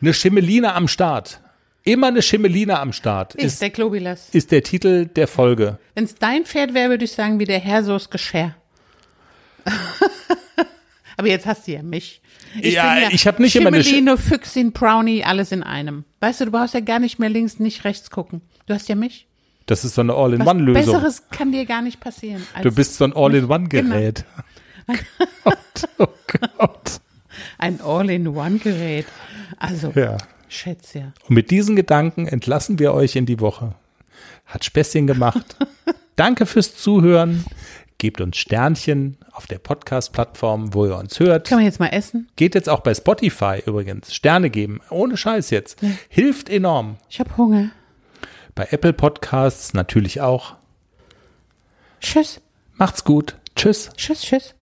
[0.00, 1.40] Eine Schimmeline am Start.
[1.84, 4.30] Immer eine Schimmeline am Start Ist, ist, der Klobilas.
[4.32, 5.78] ist der Titel der Folge.
[5.94, 8.56] Wenn es dein Pferd wäre, würde ich sagen, wie der Herr so's Geschirr.
[11.18, 12.22] aber jetzt hast du ja mich.
[12.62, 16.04] Ja, ich hab nicht immer eine Sch- Schimmeline, Füchsin, Brownie, alles in einem.
[16.20, 18.40] Weißt du, du brauchst ja gar nicht mehr links, nicht rechts gucken.
[18.66, 19.26] Du hast ja mich.
[19.66, 20.94] Das ist so eine All-in-One-Lösung.
[20.94, 22.42] Besseres kann dir gar nicht passieren.
[22.62, 24.24] Du bist so ein All-in-One-Gerät.
[25.44, 25.58] Gott,
[25.98, 26.06] oh
[26.56, 27.00] Gott.
[27.58, 29.04] ein All-in-One-Gerät.
[29.58, 30.16] Also, Ja.
[30.48, 31.12] schätze ja.
[31.28, 33.74] Und mit diesen Gedanken entlassen wir euch in die Woche.
[34.46, 35.56] Hat Späßchen gemacht.
[36.16, 37.44] Danke fürs Zuhören.
[37.98, 41.48] Gebt uns Sternchen auf der Podcast-Plattform, wo ihr uns hört.
[41.48, 42.28] Kann man jetzt mal essen?
[42.36, 44.14] Geht jetzt auch bei Spotify übrigens.
[44.14, 44.80] Sterne geben.
[44.88, 45.80] Ohne Scheiß jetzt.
[46.08, 46.98] Hilft enorm.
[47.10, 47.70] Ich habe Hunger.
[48.54, 50.54] Bei Apple Podcasts natürlich auch.
[52.00, 52.40] Tschüss.
[52.74, 53.34] Macht's gut.
[53.56, 53.90] Tschüss.
[53.96, 54.54] Tschüss, tschüss.